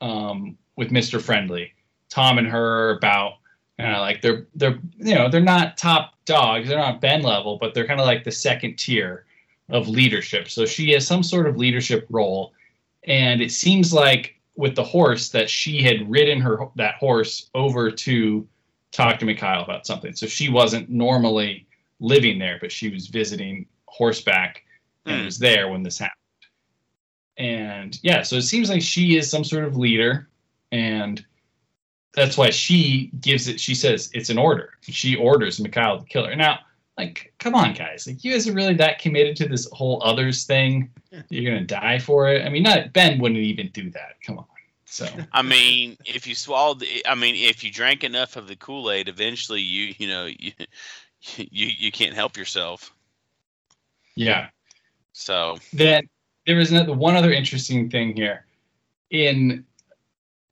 [0.00, 1.20] um, with Mr.
[1.20, 1.72] Friendly.
[2.08, 3.34] Tom and her about
[3.78, 7.58] you know, like they're they're you know they're not top dogs, they're not Ben level,
[7.60, 9.24] but they're kind of like the second tier
[9.70, 10.48] of leadership.
[10.48, 12.52] So she has some sort of leadership role,
[13.04, 17.90] and it seems like with the horse that she had ridden her that horse over
[17.90, 18.46] to
[18.90, 20.14] talk to Mikhail about something.
[20.14, 21.66] So she wasn't normally
[22.00, 24.64] living there, but she was visiting horseback
[25.06, 25.24] and mm.
[25.24, 26.18] was there when this happened.
[27.38, 30.28] And yeah, so it seems like she is some sort of leader
[30.70, 31.24] and
[32.14, 33.60] that's why she gives it.
[33.60, 34.70] She says it's an order.
[34.82, 36.36] She orders Mikhail to kill her.
[36.36, 36.60] Now,
[36.98, 38.06] like, come on, guys!
[38.06, 40.90] Like, you guys are really that committed to this whole others thing?
[41.30, 42.44] You're gonna die for it?
[42.44, 44.16] I mean, not Ben wouldn't even do that.
[44.24, 44.44] Come on.
[44.84, 45.08] So.
[45.32, 48.90] I mean, if you swallowed, the, I mean, if you drank enough of the Kool
[48.90, 50.52] Aid, eventually you, you know, you,
[51.36, 52.94] you, you can't help yourself.
[54.14, 54.48] Yeah.
[55.14, 56.08] So Then
[56.46, 58.46] there was another, one other interesting thing here.
[59.08, 59.64] In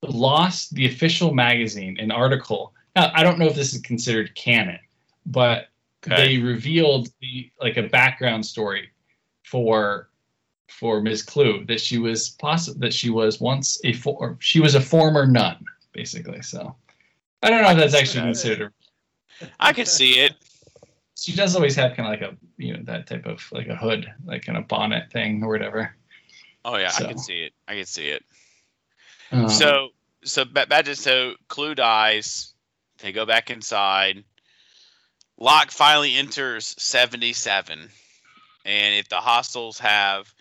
[0.03, 2.73] Lost, the official magazine, an article.
[2.97, 4.79] Now, I don't know if this is considered canon,
[5.27, 5.69] but
[6.07, 6.17] Okay.
[6.17, 8.89] they revealed the like a background story
[9.45, 10.09] for
[10.69, 11.23] for Ms.
[11.27, 15.27] Klugh that she was possi- that she was once a for- she was a former
[15.27, 16.41] nun, basically.
[16.41, 16.75] So
[17.43, 18.73] I don't know if that's actually considered.
[19.59, 20.33] I could see it.
[21.19, 23.77] She does always have kind of like a you know that type of like a
[23.77, 25.95] hood, like kind of bonnet thing or whatever.
[26.65, 27.09] Oh yeah, I So.
[27.09, 27.53] can see it.
[27.69, 28.25] I can see it.
[29.33, 29.89] Um, so
[30.25, 32.53] so ba- back so Klugh dies.
[32.99, 34.25] They go back inside.
[35.39, 37.89] Locke finally enters 77,
[38.67, 40.33] and if the hostiles have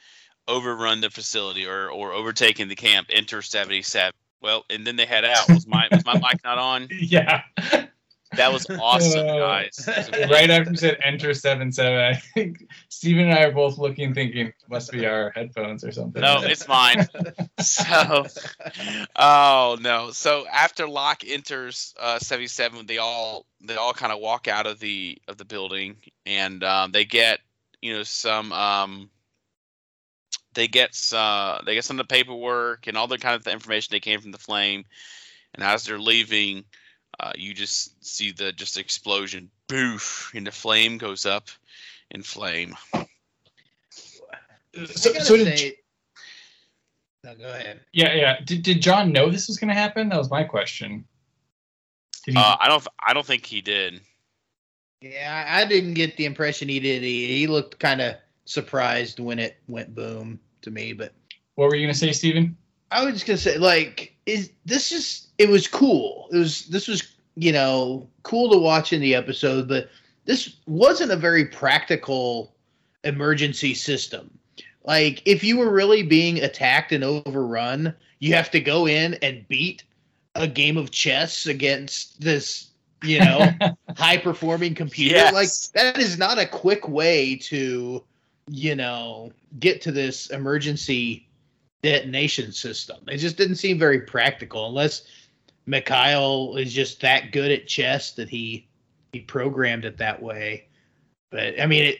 [0.47, 4.11] overrun the facility or or overtaken the camp, enter 77.
[4.41, 5.47] Well, and then they head out.
[5.49, 6.87] Was my was my mic not on?
[6.99, 7.43] yeah.
[8.35, 9.83] That was awesome, Uh, guys.
[9.87, 13.77] Was right after you said enter seven seven, I think Steven and I are both
[13.79, 16.21] looking, thinking must be our headphones or something.
[16.21, 17.07] No, it's mine.
[17.59, 18.25] So,
[19.17, 20.11] oh no.
[20.11, 24.79] So after Locke enters uh, 77, they all they all kind of walk out of
[24.79, 27.39] the of the building, and um, they get
[27.81, 29.09] you know some um,
[30.53, 33.51] they get uh, they get some of the paperwork and all the kind of the
[33.51, 34.85] information they came from the flame,
[35.53, 36.63] and as they're leaving,
[37.19, 41.49] uh, you just see the just explosion, boof, and the flame goes up
[42.11, 42.75] in flame.
[44.85, 45.75] So, so did, say,
[47.23, 47.81] no, go ahead.
[47.91, 48.39] yeah, yeah.
[48.43, 50.09] Did, did John know this was going to happen?
[50.09, 51.05] That was my question.
[52.25, 52.35] He?
[52.35, 53.99] Uh, I don't I don't think he did.
[55.01, 57.01] Yeah, I I didn't get the impression he did.
[57.01, 58.15] He, he looked kind of
[58.45, 61.13] surprised when it went boom to me, but
[61.55, 62.55] what were you going to say, Steven?
[62.91, 65.29] I was just gonna say, like, is this just?
[65.37, 66.27] It was cool.
[66.31, 66.65] It was.
[66.67, 69.89] This was, you know, cool to watch in the episode, but
[70.25, 72.55] this wasn't a very practical
[73.03, 74.29] emergency system.
[74.83, 79.47] Like, if you were really being attacked and overrun, you have to go in and
[79.47, 79.83] beat
[80.35, 82.71] a game of chess against this,
[83.03, 83.51] you know,
[83.97, 85.15] high performing computer.
[85.15, 85.33] Yes.
[85.33, 88.03] Like, that is not a quick way to,
[88.49, 91.28] you know, get to this emergency
[91.81, 92.97] detonation system.
[93.07, 95.03] It just didn't seem very practical unless
[95.65, 98.67] Mikhail is just that good at chess that he
[99.13, 100.67] he programmed it that way.
[101.31, 101.97] But I mean, it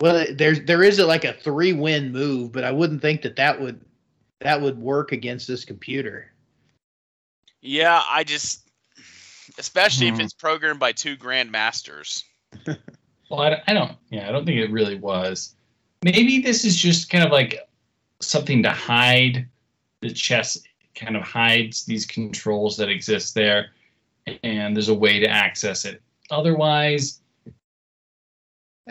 [0.00, 3.36] well, there's there is a, like a three win move, but I wouldn't think that
[3.36, 3.80] that would
[4.40, 6.32] that would work against this computer.
[7.60, 8.68] Yeah, I just,
[9.58, 10.20] especially if Mhm.
[10.20, 12.22] it's programmed by two grandmasters.
[13.30, 13.92] Well, I, I don't.
[14.10, 15.54] Yeah, I don't think it really was.
[16.02, 17.67] Maybe this is just kind of like
[18.20, 19.48] something to hide
[20.00, 20.58] the chess.
[20.94, 23.70] Kind of hides these controls that exist there,
[24.42, 26.02] and there's a way to access it.
[26.30, 27.20] Otherwise,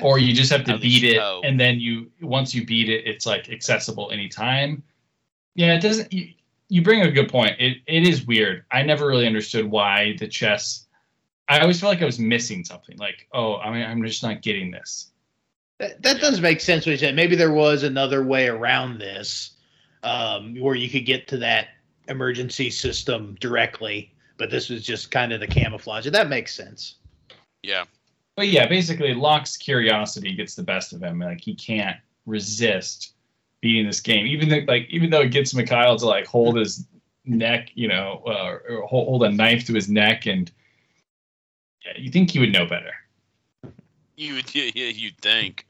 [0.02, 1.42] or you just have to beat it, know.
[1.44, 4.84] and then you once you beat it, it's like accessible anytime.
[5.56, 6.12] Yeah, it doesn't.
[6.14, 6.34] You,
[6.70, 7.56] you bring a good point.
[7.60, 8.66] It it is weird.
[8.72, 10.86] I never really understood why the chess.
[11.50, 12.98] I always felt like I was missing something.
[12.98, 15.12] Like, oh, I mean, I'm just not getting this.
[15.80, 17.16] That, that does make sense what you said.
[17.16, 19.52] Maybe there was another way around this,
[20.04, 21.68] um, where you could get to that
[22.08, 26.08] emergency system directly, but this was just kind of the camouflage.
[26.10, 26.96] That makes sense.
[27.64, 27.86] Yeah,
[28.36, 31.20] But yeah, basically, Locke's curiosity gets the best of him.
[31.20, 33.14] Like he can't resist
[33.62, 36.88] beating this game, even though like even though it gets Mikhail to like hold his
[37.26, 40.52] neck, you know, uh, or hold, hold a knife to his neck, and
[41.86, 42.94] yeah, you think he would know better.
[44.16, 45.66] you would yeah, yeah, you'd think,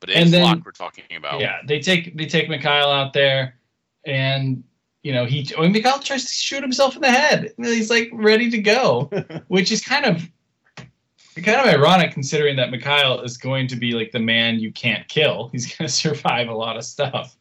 [0.00, 1.40] but And it's then- Locke we're talking about.
[1.40, 3.56] Yeah, they take they take Mikhail out there,
[4.04, 4.64] and
[5.02, 7.52] you know he when Mikhail tries to shoot himself in the head.
[7.58, 9.10] You He's like ready to go,
[9.48, 10.22] which is kind of
[11.42, 15.06] kind of ironic considering that Mikhail is going to be like the man you can't
[15.08, 15.48] kill.
[15.52, 17.36] He's going to survive a lot of stuff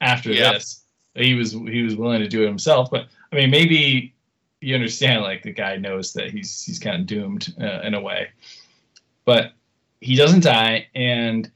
[0.00, 0.52] after Yeah.
[0.52, 0.84] this.
[1.14, 4.14] He was he was willing to do it himself, but I mean maybe
[4.60, 8.00] you understand like the guy knows that he's he's kind of doomed uh, in a
[8.00, 8.28] way,
[9.24, 9.52] but
[10.00, 11.50] he doesn't die and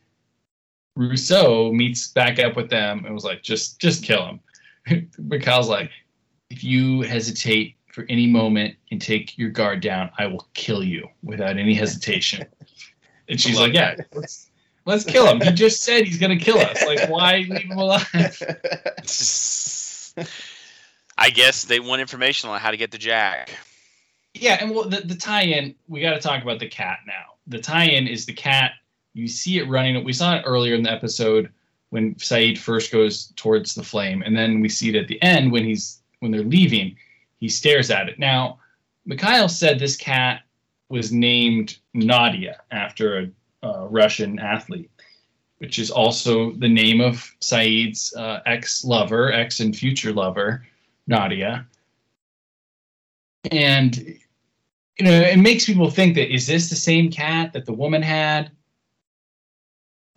[0.97, 4.41] Rousseau meets back up with them and was like, just just kill him.
[5.19, 5.91] Mikhail's like,
[6.51, 11.09] if you hesitate for any moment and take your guard down, I will kill you
[11.23, 12.47] without any hesitation.
[13.29, 14.51] And she's like, yeah, let's
[14.85, 15.41] let's kill him.
[15.41, 16.85] He just said he's gonna kill us.
[16.85, 18.05] Like, why leave him alive?
[21.17, 23.57] I guess they want information on how to get the Jack.
[24.35, 27.35] Yeah, and well, the, the tie-in, we got to talk about the cat now.
[27.47, 28.73] The tie-in is the cat.
[29.15, 30.03] You see it running.
[30.05, 31.51] We saw it earlier in the episode
[31.91, 35.53] when Sayid first goes towards the flame, and then we see it at the end
[35.53, 36.97] when he's when they're leaving.
[37.39, 38.19] He stares at it.
[38.19, 38.59] Now,
[39.05, 40.43] Mikhail said this cat
[40.89, 43.19] was named Nadia after
[43.63, 44.91] a, Russian athlete.
[45.63, 50.67] which is also the name of Sayid's uh, ex lover, ex and future lover,
[51.07, 51.65] Nadia.
[53.53, 53.97] And,
[54.99, 58.03] you know, it makes people think that is this the same cat that the woman
[58.03, 58.51] had?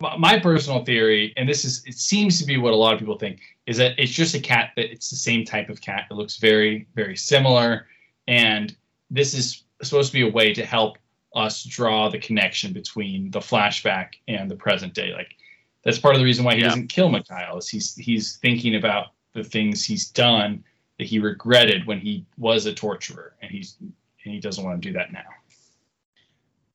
[0.00, 3.18] My personal theory, and this is, it seems to be what a lot of people
[3.18, 6.04] think, is that it's just a cat that it's the same type of cat.
[6.10, 7.86] It looks very, very similar.
[8.28, 8.76] And
[9.10, 10.98] this is supposed to be a way to help
[11.34, 15.12] us draw the connection between the flashback and the present day.
[15.14, 15.34] Like
[15.82, 16.68] that's part of the reason why he Yeah.
[16.68, 20.64] doesn't kill Mikhail is he's he's thinking about the things he's done
[20.98, 23.92] that he regretted when he was a torturer, and he's and
[24.24, 25.28] he doesn't want to do that now.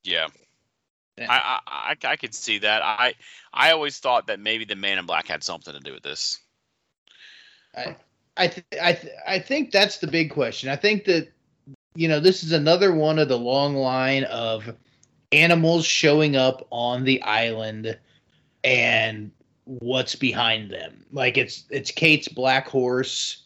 [0.04, 0.28] Yeah.
[1.30, 2.82] I I I could see that.
[2.84, 3.14] I
[3.54, 6.40] I always thought that maybe the Man in Black had something to do with this.
[7.76, 7.96] I
[8.38, 10.70] I th- I th- I think that's the big question.
[10.70, 11.32] I think that
[11.96, 14.74] you know this is another one of the long line of
[15.32, 17.98] animals showing up on the island
[18.64, 19.32] and
[19.66, 21.06] what's behind them.
[21.12, 23.44] Like it's it's Kate's black horse.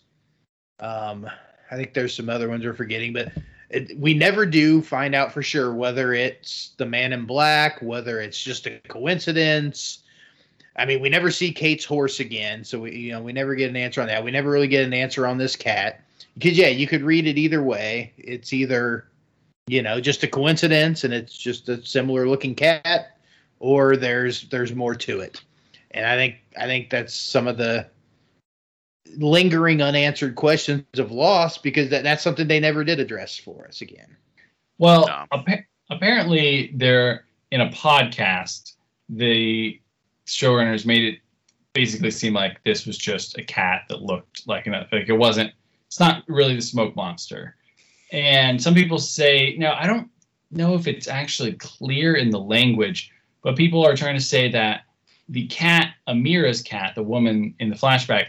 [0.79, 1.29] Um,
[1.71, 3.31] I think there's some other ones we're forgetting, but
[3.69, 8.19] it, we never do find out for sure whether it's the man in black, whether
[8.19, 9.99] it's just a coincidence.
[10.77, 13.69] I mean, we never see Kate's horse again, so we you know we never get
[13.69, 14.23] an answer on that.
[14.23, 16.03] We never really get an answer on this cat
[16.35, 18.13] because yeah, you could read it either way.
[18.17, 19.07] It's either
[19.67, 23.17] you know just a coincidence and it's just a similar looking cat,
[23.59, 25.41] or there's there's more to it.
[25.91, 27.87] And I think I think that's some of the
[29.17, 33.81] lingering unanswered questions of Lost because that, that's something they never did address for us
[33.81, 34.15] again.
[34.77, 35.25] Well, No.
[35.31, 38.73] appa- apparently, they're in a podcast.
[39.09, 39.79] The
[40.25, 41.19] showrunners made it
[41.73, 45.51] basically seem like this was just a cat that looked like an like it wasn't.
[45.87, 47.55] It's not really the smoke monster.
[48.11, 50.09] And some people say, now I don't
[50.51, 53.11] know if it's actually clear in the language,
[53.43, 54.81] but people are trying to say that
[55.29, 58.27] the cat, Amira's cat, the woman in the flashback,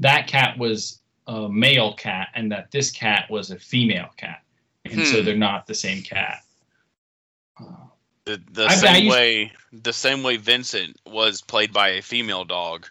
[0.00, 4.42] that cat was a male cat, and that this cat was a female cat
[4.84, 5.24] and so Hmm.
[5.26, 6.42] they're not the same cat.
[8.24, 12.02] The the I- I same used- way the same way Vincent was played by a
[12.02, 12.86] female dog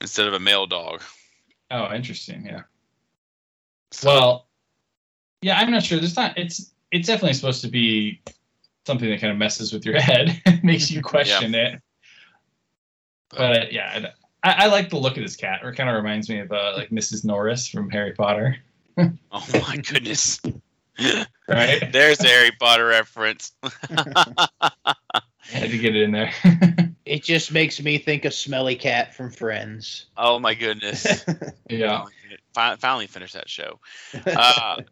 [0.00, 1.02] instead of a male dog.
[1.70, 2.46] Oh, interesting.
[2.46, 2.62] Yeah.
[3.90, 4.46] So, Well,
[5.42, 5.98] yeah, I'm not sure.
[5.98, 6.36] There's not.
[6.38, 8.20] It's it's definitely supposed to be
[8.86, 11.80] something that kind of messes with your head, makes you question it.
[13.30, 14.10] But uh, yeah,
[14.42, 15.60] I, I like the look of this cat.
[15.62, 17.24] It kind of reminds me of uh, like Mrs.
[17.24, 18.56] Norris from Harry Potter,
[19.32, 20.40] oh my goodness.
[21.48, 21.88] right?
[21.92, 23.52] There's the Harry Potter reference.
[23.62, 24.48] I
[25.50, 26.32] had to get it in there.
[27.04, 30.06] It just makes me think of Smelly Cat from Friends.
[30.16, 31.24] Oh my goodness.
[31.70, 32.04] yeah.
[32.52, 33.78] Finally, finally finished that show.
[34.26, 34.82] Uh,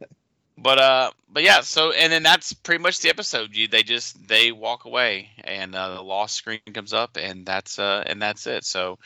[0.58, 1.60] but uh, but yeah.
[1.60, 3.54] So and then that's pretty much the episode.
[3.54, 7.78] You they just they walk away and uh, the Lost screen comes up and that's
[7.78, 8.64] uh and that's it.
[8.64, 8.98] So.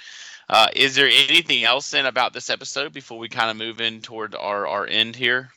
[0.53, 4.01] Uh, is there anything else then about this episode before we kind of move in
[4.01, 5.49] toward our, our end here?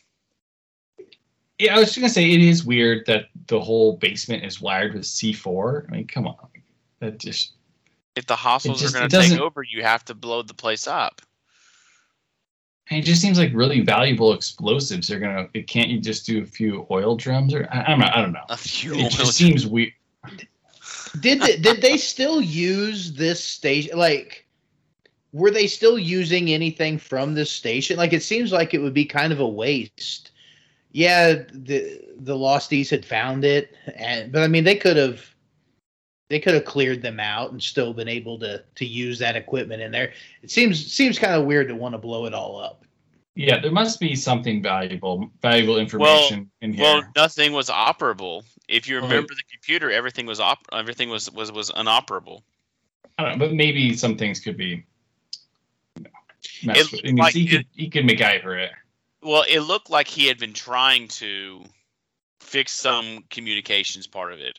[1.58, 4.94] Yeah, I was just gonna say it is weird that the whole basement is wired
[4.94, 5.88] with C4.
[5.88, 6.36] I mean, come on,
[7.00, 7.54] that just
[8.16, 11.24] If the hostiles just- are gonna take over, you have to blow the place up.
[12.90, 15.08] It just seems like really valuable explosives.
[15.08, 15.48] They're gonna.
[15.54, 18.34] It, can't you just do a few oil drums or I, I'm not, I don't
[18.34, 18.46] know.
[18.50, 18.94] A few.
[18.96, 19.94] It just seems weird.
[21.20, 23.98] did they, did they still use this station?
[23.98, 24.46] Like,
[25.32, 27.98] were they still using anything from this station?
[27.98, 30.32] Like, it seems like it would be kind of a waste.
[30.92, 35.33] Yeah, the the Losties had found it, and but I mean, they could have
[36.34, 39.84] they could have cleared them out and still been able to to use that equipment
[39.84, 40.14] in there.
[40.42, 42.86] It seems seems kind of weird to want to blow it all up.
[43.36, 46.84] Yeah, there must be something valuable, valuable information in here.
[46.84, 48.44] Well, nothing was operable.
[48.68, 49.04] If you Right.
[49.04, 52.44] remember the computer, everything was op- everything was was was inoperable.
[53.20, 54.84] I don't know, but maybe some things could be.
[55.98, 57.02] You know, It with.
[57.04, 58.72] I mean, like he it- could he could MacGyver it.
[59.22, 61.64] Well, it looked like he had been trying to
[62.40, 64.58] fix some communications part of it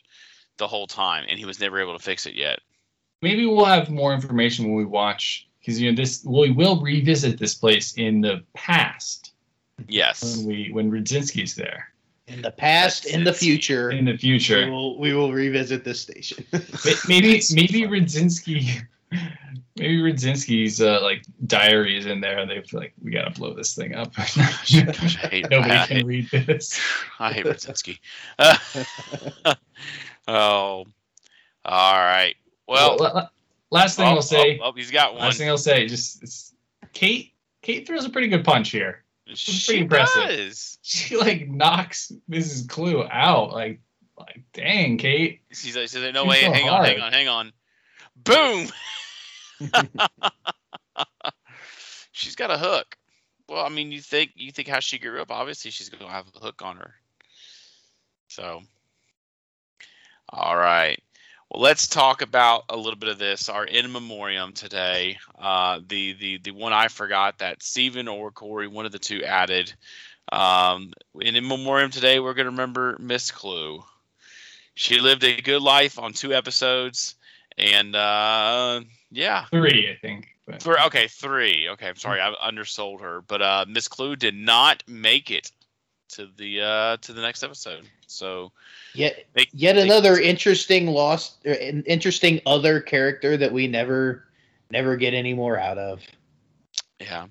[0.57, 2.59] the whole time, and he was never able to fix it yet.
[3.21, 7.39] Maybe we'll have more information when we watch because you know this we will revisit
[7.39, 9.31] this place in the past
[9.87, 10.37] Yes.
[10.37, 11.91] when we when Radzinsky's there
[12.27, 14.69] In the past, That's- in the future, in the we future.
[14.69, 16.45] will we will revisit this station.
[17.07, 17.91] Maybe maybe fun.
[17.93, 18.81] Radzinsky
[19.77, 23.53] maybe Radzinsky's uh, like diary is in there and they feel like we gotta blow
[23.53, 24.13] this thing up.
[24.15, 24.41] Gosh, I
[25.27, 26.79] hate- Nobody I can hate- read this.
[27.19, 27.99] I hate Brzezinski.
[28.39, 28.57] Uh,
[30.27, 30.85] oh,
[31.65, 32.35] all right.
[32.67, 33.29] Well, la-
[33.71, 34.59] last thing oh, I'll say.
[34.61, 35.23] oh, oh, he's got one.
[35.23, 35.87] last thing I'll say.
[35.87, 36.53] Just it's,
[36.93, 37.33] Kate.
[37.61, 39.03] Kate throws a pretty good punch here.
[39.33, 40.27] she pretty impressive.
[40.29, 40.77] does.
[40.81, 42.67] She like knocks Mrs.
[42.67, 43.51] Klugh out.
[43.51, 43.79] Like,
[44.17, 45.41] like Dang, Kate.
[45.51, 47.53] She's like, she's like no She's way, so hang on, hang on, hang on.
[48.23, 48.69] Boom.
[52.11, 52.97] she's got a hook.
[53.47, 55.31] Well, I mean, you think you think how she grew up.
[55.31, 56.95] Obviously, she's gonna have a hook on her.
[58.27, 58.61] So,
[60.29, 61.01] all right.
[61.49, 63.49] Well, let's talk about a little bit of this.
[63.49, 65.17] Our in memoriam today.
[65.39, 69.23] Uh, the the the one I forgot that Stephen or Corey, one of the two,
[69.23, 69.73] added.
[70.31, 73.83] Um, in in memoriam today, we're gonna remember Miss Klugh.
[74.73, 77.15] She lived a good life on two episodes,
[77.57, 80.27] and uh, yeah, Three, I think.
[80.47, 81.69] But Three, okay, three.
[81.69, 85.51] Okay, I'm sorry, I undersold her, but uh, Miss Klugh did not make it
[86.09, 87.87] to the uh, to the next episode.
[88.07, 88.51] So
[88.93, 91.53] Yet, they, yet they- another interesting lost, er,
[91.85, 94.25] interesting other character that we never,
[94.69, 96.01] never get any more out of.
[96.99, 97.27] Yeah,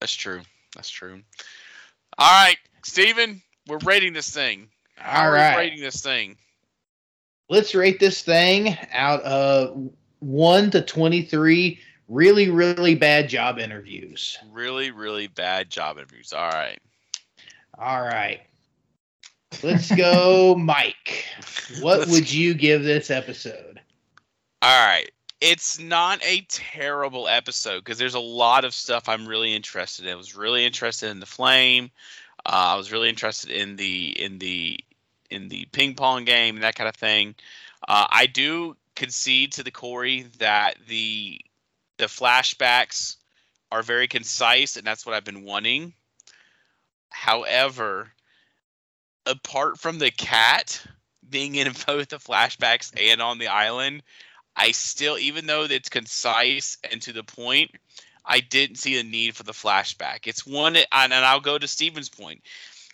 [0.00, 0.42] that's true.
[0.76, 1.20] That's true.
[2.16, 4.68] All right, Steven, we're rating this thing.
[4.96, 5.56] How All right.
[5.56, 6.36] rating this thing?
[7.48, 11.80] Let's rate this thing out of one to twenty-three.
[12.06, 14.38] Really, really bad job interviews.
[14.52, 16.32] Really, really bad job interviews.
[16.32, 16.78] All right.
[17.78, 18.40] All right.
[19.62, 21.24] Let's go, Mike.
[21.80, 23.80] What Let's- would you give this episode?
[24.62, 25.10] All right.
[25.40, 30.12] It's not a terrible episode because there's a lot of stuff I'm really interested in.
[30.12, 31.90] I was really interested in the flame.
[32.44, 34.80] Uh, I was really interested in the in the
[35.30, 37.34] in the ping pong game and that kind of thing.
[37.88, 41.40] Uh, I do concede to the Corey that the
[41.96, 43.16] the flashbacks
[43.72, 45.94] are very concise, and that's what I've been wanting.
[47.08, 48.12] However,
[49.26, 50.82] apart from the cat
[51.28, 54.02] being in both the flashbacks and on the island,
[54.56, 57.70] I still, even though it's concise and to the point,
[58.24, 60.26] I didn't see the need for the flashback.
[60.26, 62.42] It's one, and and I'll go to Steven's point.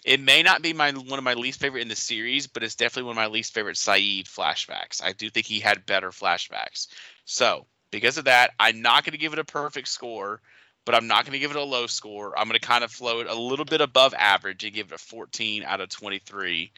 [0.04, 2.76] It may not be my one of my least favorite in the series, but it's
[2.76, 5.02] definitely one of my least favorite Sayid flashbacks.
[5.02, 6.86] I do think he had better flashbacks.
[7.24, 10.40] So because of that, I'm not going to give it a perfect score,
[10.86, 12.38] but I'm not going to give it a low score.
[12.38, 14.98] I'm going to kind of float a little bit above average and give it a
[14.98, 16.72] 14 out of 23.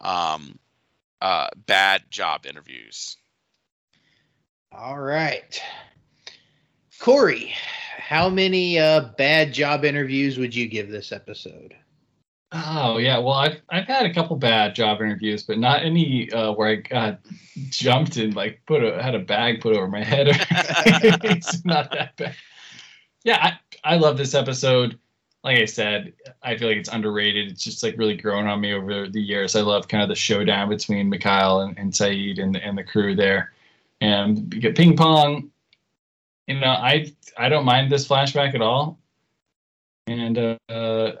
[0.00, 0.58] Um,
[1.22, 3.16] uh, bad job interviews.
[4.72, 5.62] All right.
[6.98, 7.54] Corey,
[7.96, 11.74] how many uh, bad job interviews would you give this episode?
[12.54, 16.52] Oh yeah, well I've I've had a couple bad job interviews, but not any uh,
[16.52, 17.20] where I got
[17.70, 20.26] jumped and like put a had a bag put over my head.
[21.24, 22.34] it's not that bad.
[23.24, 23.38] Yeah,
[23.84, 24.98] I I love this episode.
[25.44, 26.12] Like I said,
[26.42, 27.50] I feel like it's underrated.
[27.50, 29.56] It's just like really grown on me over the years.
[29.56, 33.14] I love kind of the showdown between Mikhail and, and Sayid and and the crew
[33.16, 33.52] there,
[34.00, 35.50] and ping pong.
[36.46, 38.98] You know, I I don't mind this flashback at all,
[40.06, 41.12] and uh,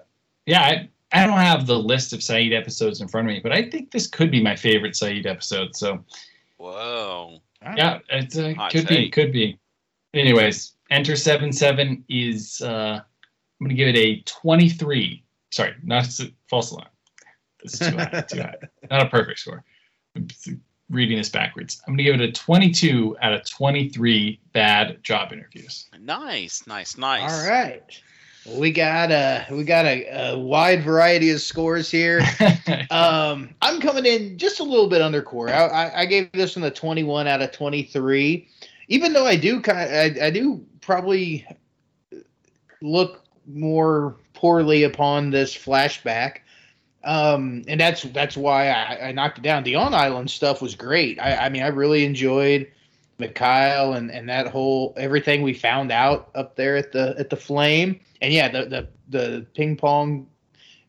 [0.46, 3.52] yeah, I, I don't have the list of Sayid episodes in front of me, but
[3.52, 5.76] I think this could be my favorite Sayid episode.
[5.76, 6.04] So
[6.56, 7.40] Whoa.
[7.76, 9.12] yeah, it uh, could be, take.
[9.12, 9.58] could be.
[10.14, 15.24] Anyways, Enter Seven Seven is uh, I'm gonna give it a 23.
[15.50, 16.88] Sorry, not s- false alarm.
[17.62, 18.56] This is too high, too high.
[18.90, 19.64] Not a perfect score.
[20.16, 20.26] I'm
[20.90, 21.80] reading this backwards.
[21.86, 25.88] I'm gonna give it a 22 out of 23 bad job interviews.
[25.98, 27.32] Nice, nice, nice.
[27.32, 27.82] All right.
[28.44, 32.22] Well, we got a we got a, a wide variety of scores here.
[32.90, 35.48] Um, I'm coming in just a little bit under core.
[35.48, 38.48] I, I, I gave this one a 21 out of 23.
[38.88, 39.78] Even though I do kind,
[40.20, 41.46] I, I do probably
[42.82, 46.38] look more poorly upon this flashback.
[47.04, 49.64] Um, and that's that's why I, I knocked it down.
[49.64, 51.18] The on island stuff was great.
[51.18, 52.70] I, I mean, I really enjoyed
[53.18, 57.36] Mikhail and, and that whole everything we found out up there at the at the
[57.36, 57.98] flame.
[58.20, 60.28] And yeah, the the, the ping pong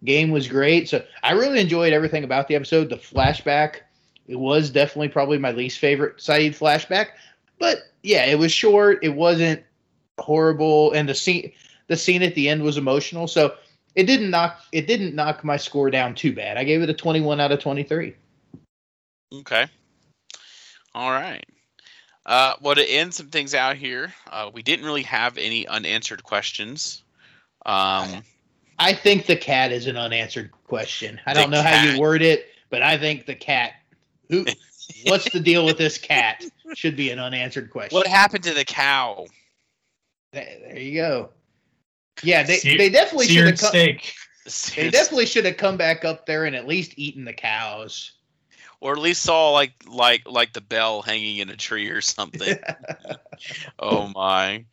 [0.03, 0.89] game was great.
[0.89, 2.89] So I really enjoyed everything about the episode.
[2.89, 3.77] The flashback,
[4.27, 7.07] it was definitely probably my least favorite Sayid flashback.
[7.57, 8.99] But yeah, it was short.
[9.03, 9.63] It wasn't
[10.19, 11.51] horrible, and the scene
[11.87, 13.27] the scene at the end was emotional.
[13.27, 13.55] So
[13.95, 16.57] it didn't knock it didn't knock my score down too bad.
[16.57, 18.15] I gave it a 21 out of 23.
[19.35, 19.65] Okay.
[20.95, 21.45] All right.
[22.25, 26.23] Uh, well, to end some things out here, uh, we didn't really have any unanswered
[26.23, 27.03] questions.
[27.65, 28.23] Um,
[28.79, 31.19] I think the cat is an unanswered question.
[31.25, 33.73] I don't know how you word it, but I think the cat.
[34.29, 34.45] Who?
[35.05, 36.43] what's the deal with this cat?
[36.75, 37.95] Should be an unanswered question.
[37.95, 39.25] what happened to the cow?
[40.33, 41.29] There there you go.
[42.23, 44.13] Yeah, they, Sear- they definitely should have come, steak.
[44.75, 48.11] they definitely should have come back up there and at least eaten the cows.
[48.81, 52.57] or at least saw like like like the bell hanging in a tree or something.
[53.79, 54.65] oh my.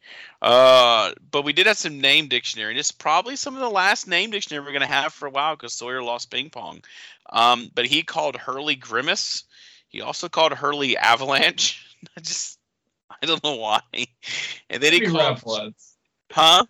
[0.42, 4.08] Uh, but we did have some name dictionary, and it's probably some of the last
[4.08, 6.82] name dictionary we're gonna have for a while because Sawyer lost ping pong.
[7.30, 9.44] Um, but he called Hurley Grimace.
[9.88, 11.84] He also called Hurley Avalanche.
[12.16, 12.58] I just
[13.22, 13.80] I don't know why.
[14.70, 15.96] And then he Pretty called rough ones.
[16.30, 16.64] huh?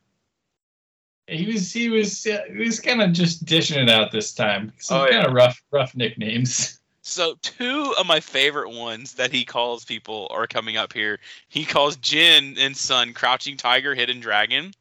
[1.26, 4.72] He was he was uh, he was kind of just dishing it out this time.
[4.78, 6.76] Some Oh, kind of rough rough nicknames.
[7.02, 11.18] So two of my favorite ones that he calls people are coming up here.
[11.48, 14.72] He calls Jin and Son Crouching Tiger, Hidden Dragon.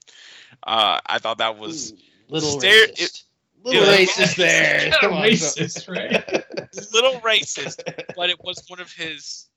[0.61, 1.93] Uh, I thought that was
[2.27, 2.99] little Stare- racist.
[3.01, 3.23] it-
[3.63, 3.97] little yeah.
[3.97, 4.91] racist there.
[4.99, 6.45] Kinda racist, right?
[6.93, 7.81] little racist,
[8.15, 9.47] but it was one of his.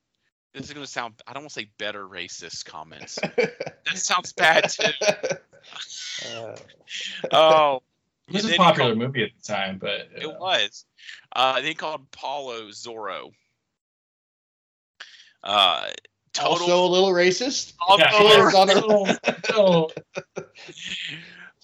[0.54, 1.14] This is going to sound.
[1.26, 3.18] I don't want to say better racist comments.
[3.36, 4.90] That sounds bad too.
[6.34, 6.56] Uh,
[7.32, 7.82] Oh,
[8.28, 10.84] It was a popular called- movie at the time, but uh, It was.
[11.34, 13.30] Uh, they called Paulo Zorro.
[15.42, 15.88] Uh,
[16.32, 16.52] total.
[16.52, 17.72] also a little racist.
[17.86, 19.18] also yeah, a little- Yes, on a- little-
[19.48, 19.92] little-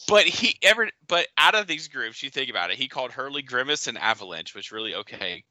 [0.08, 0.88] but he ever.
[1.06, 4.54] But out of these groups, you think about it, he called Hurley Grimace and Avalanche,
[4.54, 5.44] which really okay,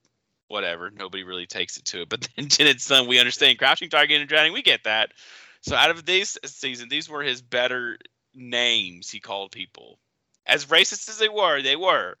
[0.48, 0.90] whatever.
[0.90, 2.08] Nobody really takes it to it.
[2.08, 4.52] But then Janet's son, we understand Crouching Tiger and Drowning.
[4.52, 5.12] We get that.
[5.60, 7.98] So out of this season, these were his better
[8.34, 9.10] names.
[9.10, 9.98] He called people
[10.46, 11.62] as racist as they were.
[11.62, 12.16] They were.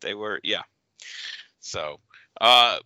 [0.00, 0.40] They were.
[0.42, 0.62] Yeah.
[1.60, 2.00] So,
[2.40, 2.78] uh,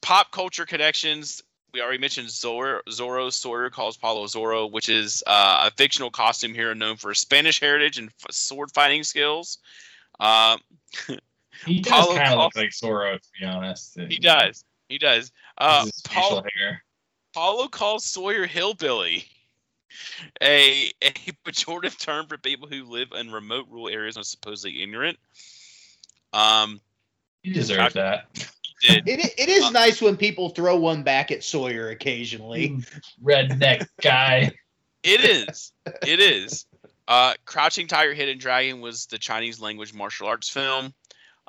[0.00, 1.42] pop culture connections.
[1.72, 2.80] We already mentioned Zorro.
[2.88, 7.60] Zorro Sawyer calls Paulo Zorro, which is uh, a fictional costume hero known for Spanish
[7.60, 9.58] heritage and f- sword fighting skills.
[10.20, 10.60] Um,
[11.66, 13.98] he does Paulo kind of look like Zorro, to be honest.
[14.08, 14.64] he does.
[14.88, 15.32] He does.
[15.58, 16.82] Uh, Paul, hair.
[17.34, 19.24] Paulo calls Sawyer hillbilly,
[20.42, 21.10] a a
[21.46, 25.18] pejorative term for people who live in remote rural areas and are supposedly ignorant.
[26.32, 26.80] Um,
[27.42, 28.26] He deserved that.
[28.80, 32.78] did It, it is nice when people throw one back at Sawyer occasionally.
[33.22, 34.50] Redneck guy.
[35.02, 35.72] It is.
[36.06, 36.66] It is.
[37.08, 40.94] Uh, Crouching Tiger, Hidden Dragon was the Chinese language martial arts film.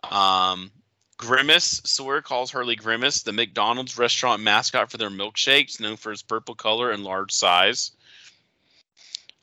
[0.09, 0.71] Um,
[1.17, 6.21] Grimace, Sawyer calls Hurley Grimace, the McDonald's restaurant mascot for their milkshakes, known for his
[6.21, 7.91] purple color and large size.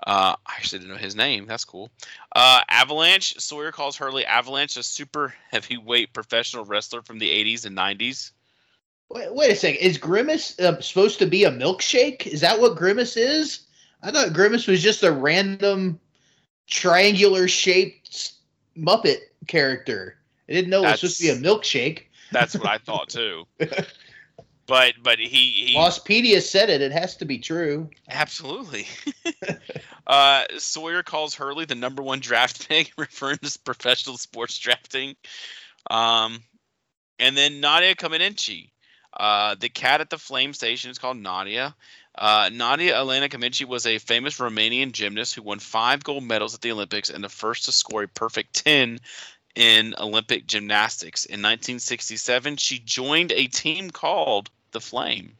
[0.06, 1.46] Uh, I actually didn't know his name.
[1.46, 1.90] That's cool.
[2.34, 7.76] Uh, Avalanche, Sawyer calls Hurley Avalanche, a super heavyweight professional wrestler from the 80s and
[7.76, 8.30] 90s.
[9.10, 9.80] Wait, wait a second.
[9.80, 12.26] Is Grimace uh, supposed to be a milkshake?
[12.26, 13.66] Is that what Grimace is?
[14.02, 16.00] I thought Grimace was just a random
[16.66, 18.32] triangular shaped
[18.78, 19.18] Muppet
[19.48, 20.16] character.
[20.50, 22.02] I didn't know it was supposed to be a milkshake.
[22.32, 23.44] That's what I thought too.
[24.70, 26.80] But but he, he Lostpedia said it.
[26.80, 27.90] It has to be true.
[28.08, 28.86] Absolutely.
[30.06, 35.16] uh, Sawyer calls Hurley the number one draft pick, referring to professional sports drafting.
[35.90, 36.38] Um,
[37.18, 38.70] and then Nadia Comaneci.
[39.12, 41.74] Uh, the cat at the flame station is called Nadia.
[42.16, 46.60] Uh, Nadia Elena Comaneci was a famous Romanian gymnast who won five gold medals at
[46.60, 49.00] the Olympics and the first to score a perfect 10
[49.60, 51.26] in Olympic gymnastics.
[51.26, 55.36] In 1967, she joined a team called the Flame.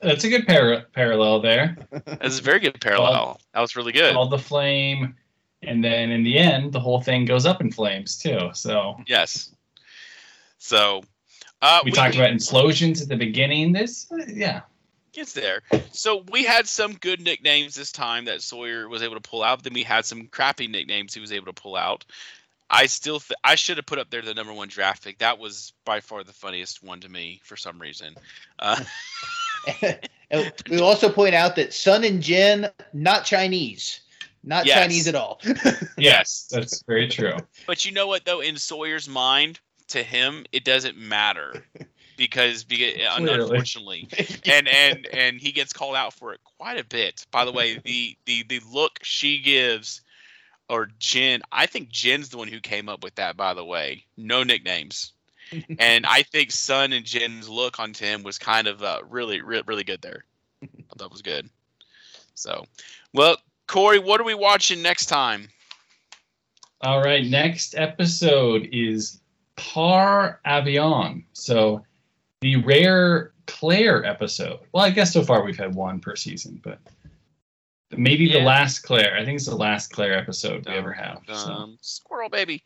[0.00, 1.76] That's a good par- parallel there.
[1.90, 3.38] That's a very good parallel.
[3.54, 4.14] That was really good.
[4.14, 5.14] Called the flame,
[5.62, 8.50] and then in the end, the whole thing goes up in flames too.
[8.54, 9.54] So Yes.
[10.56, 11.02] So
[11.60, 13.72] uh, we, talked about implosions at the beginning.
[13.72, 14.62] This, uh, yeah,
[15.12, 15.60] gets there.
[15.92, 19.62] So we had some good nicknames this time that Sawyer was able to pull out.
[19.62, 22.04] Then we had some crappy nicknames he was able to pull out.
[22.70, 25.18] I still th- I should have put up there the number one draft pick.
[25.18, 28.14] That was by far the funniest one to me for some reason.
[28.58, 28.82] Uh,
[30.70, 34.00] we also point out that Sun and Jin not Chinese,
[34.42, 34.78] not Yes.
[34.80, 35.40] Chinese at all.
[35.98, 37.36] yes, that's very true.
[37.66, 41.64] but you know what though, in Sawyer's mind, to him it doesn't matter
[42.16, 44.08] because, because unfortunately,
[44.46, 47.26] and and and he gets called out for it quite a bit.
[47.30, 50.00] By the way, the the the look she gives,
[50.68, 53.36] or Jin, I think Jin's the one who came up with that.
[53.36, 55.12] By the way, no nicknames,
[55.78, 59.62] and I think Sun and Jin's look on Tim was kind of uh, really re-
[59.66, 60.24] really good there.
[60.62, 61.48] I thought that was good.
[62.34, 62.64] So,
[63.12, 63.36] well,
[63.66, 65.48] Corey, what are we watching next time?
[66.80, 69.20] All right, next episode is
[69.56, 71.24] Par Avion.
[71.32, 71.84] So
[72.42, 74.60] the rare Claire episode.
[74.72, 76.78] Well, I guess so far we've had one per season, but
[77.90, 79.16] maybe the last Claire.
[79.16, 81.20] I think it's the last Claire episode we ever have.
[81.32, 81.70] So.
[81.80, 82.62] Squirrel baby.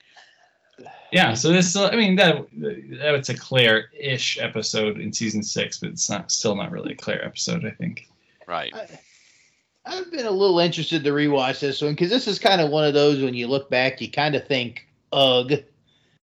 [1.12, 5.90] Yeah, so this I mean that that that's a Claire-ish episode in season six, but
[5.90, 8.08] it's not still not really a Claire episode, I think.
[8.46, 8.74] Right.
[8.74, 8.86] I,
[9.86, 12.84] I've been a little interested to rewatch this one because this is kind of one
[12.84, 15.52] of those when you look back, you kind of think, ugh.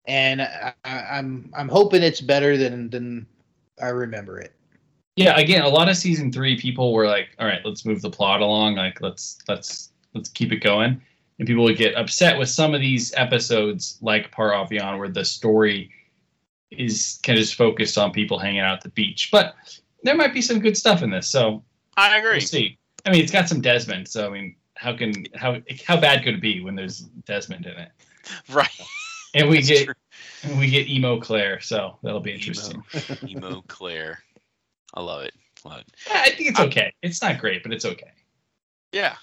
[0.06, 3.28] and I, I'm I'm hoping it's better than than
[3.82, 4.54] I remember it.
[5.16, 8.10] Yeah, again, a lot of season three people were like, "All right, let's move the
[8.10, 8.76] plot along.
[8.76, 11.02] Like, let's let's let's keep it going."
[11.40, 15.26] And people would get upset with some of these episodes, like Par Avion, where the
[15.26, 15.92] story
[16.72, 19.30] is kind of just focused on people hanging out at the beach.
[19.32, 19.56] But
[20.04, 21.64] there might be some good stuff in this, so
[21.96, 22.32] I agree.
[22.34, 22.78] we'll see.
[23.06, 26.36] I mean, it's got some Desmond, so I mean, how can how how bad could
[26.36, 27.90] it be when there's Desmond in it?
[28.50, 28.70] Right.
[29.34, 29.94] And we That's get true.
[30.44, 32.84] And we get emo Claire, so that'll be interesting.
[33.24, 34.20] Emo, emo Claire.
[34.94, 35.34] I love it.
[35.64, 35.88] Love it.
[36.08, 36.94] Yeah, I think it's okay.
[37.02, 38.12] It's not great, but it's okay.
[38.92, 39.16] Yeah.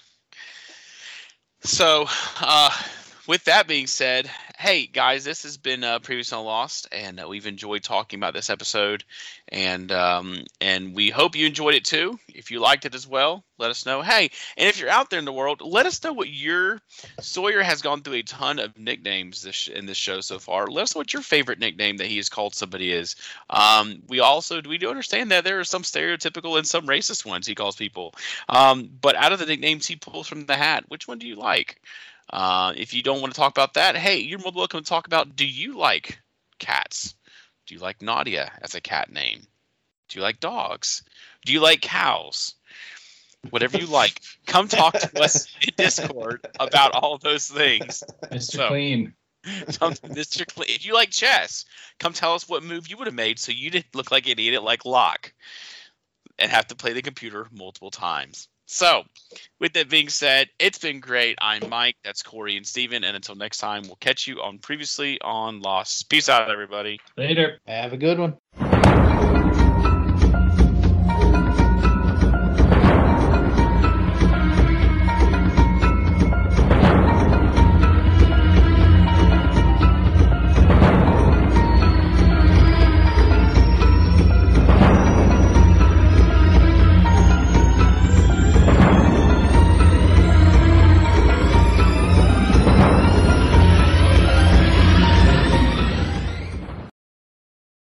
[1.61, 2.05] So,
[2.41, 2.69] uh,
[3.27, 7.27] with that being said, hey guys, this has been uh, previous on Lost, and uh,
[7.27, 9.03] we've enjoyed talking about this episode,
[9.49, 12.19] and um, and we hope you enjoyed it too.
[12.27, 14.01] If you liked it as well, let us know.
[14.01, 16.79] Hey, and if you're out there in the world, let us know what your
[17.19, 20.67] Sawyer has gone through a ton of nicknames this in this show so far.
[20.67, 23.15] Let us know what your favorite nickname that he has called somebody is.
[23.49, 27.47] Um, we also we do understand that there are some stereotypical and some racist ones
[27.47, 28.13] he calls people.
[28.47, 31.35] Um, but out of the nicknames he pulls from the hat, which one do you
[31.35, 31.81] like?
[32.29, 34.89] Uh, if you don't want to talk about that, hey, you're more than welcome to
[34.89, 36.19] talk about do you like
[36.59, 37.15] cats?
[37.67, 39.41] Do you like Nadia as a cat name?
[40.09, 41.03] Do you like dogs?
[41.45, 42.55] Do you like cows?
[43.51, 48.03] Whatever you like, come talk to us in Discord about all those things.
[48.31, 48.41] Mr.
[48.41, 49.13] So- Clean.
[49.79, 50.43] Come, Mr.
[50.51, 51.65] Cle- if you like chess,
[51.99, 54.31] come tell us what move you would have made so you didn't look like an
[54.31, 55.33] idiot like Locke
[56.39, 58.47] and have to play the computer multiple times.
[58.67, 59.03] So,
[59.59, 61.37] with that being said, it's been great.
[61.39, 61.97] I'm Mike.
[62.03, 63.03] That's Corey and Steven.
[63.03, 66.09] And until next time, we'll catch you on Previously on Lost.
[66.09, 66.99] Peace out, everybody.
[67.15, 67.59] Later.
[67.67, 68.37] Have a good one.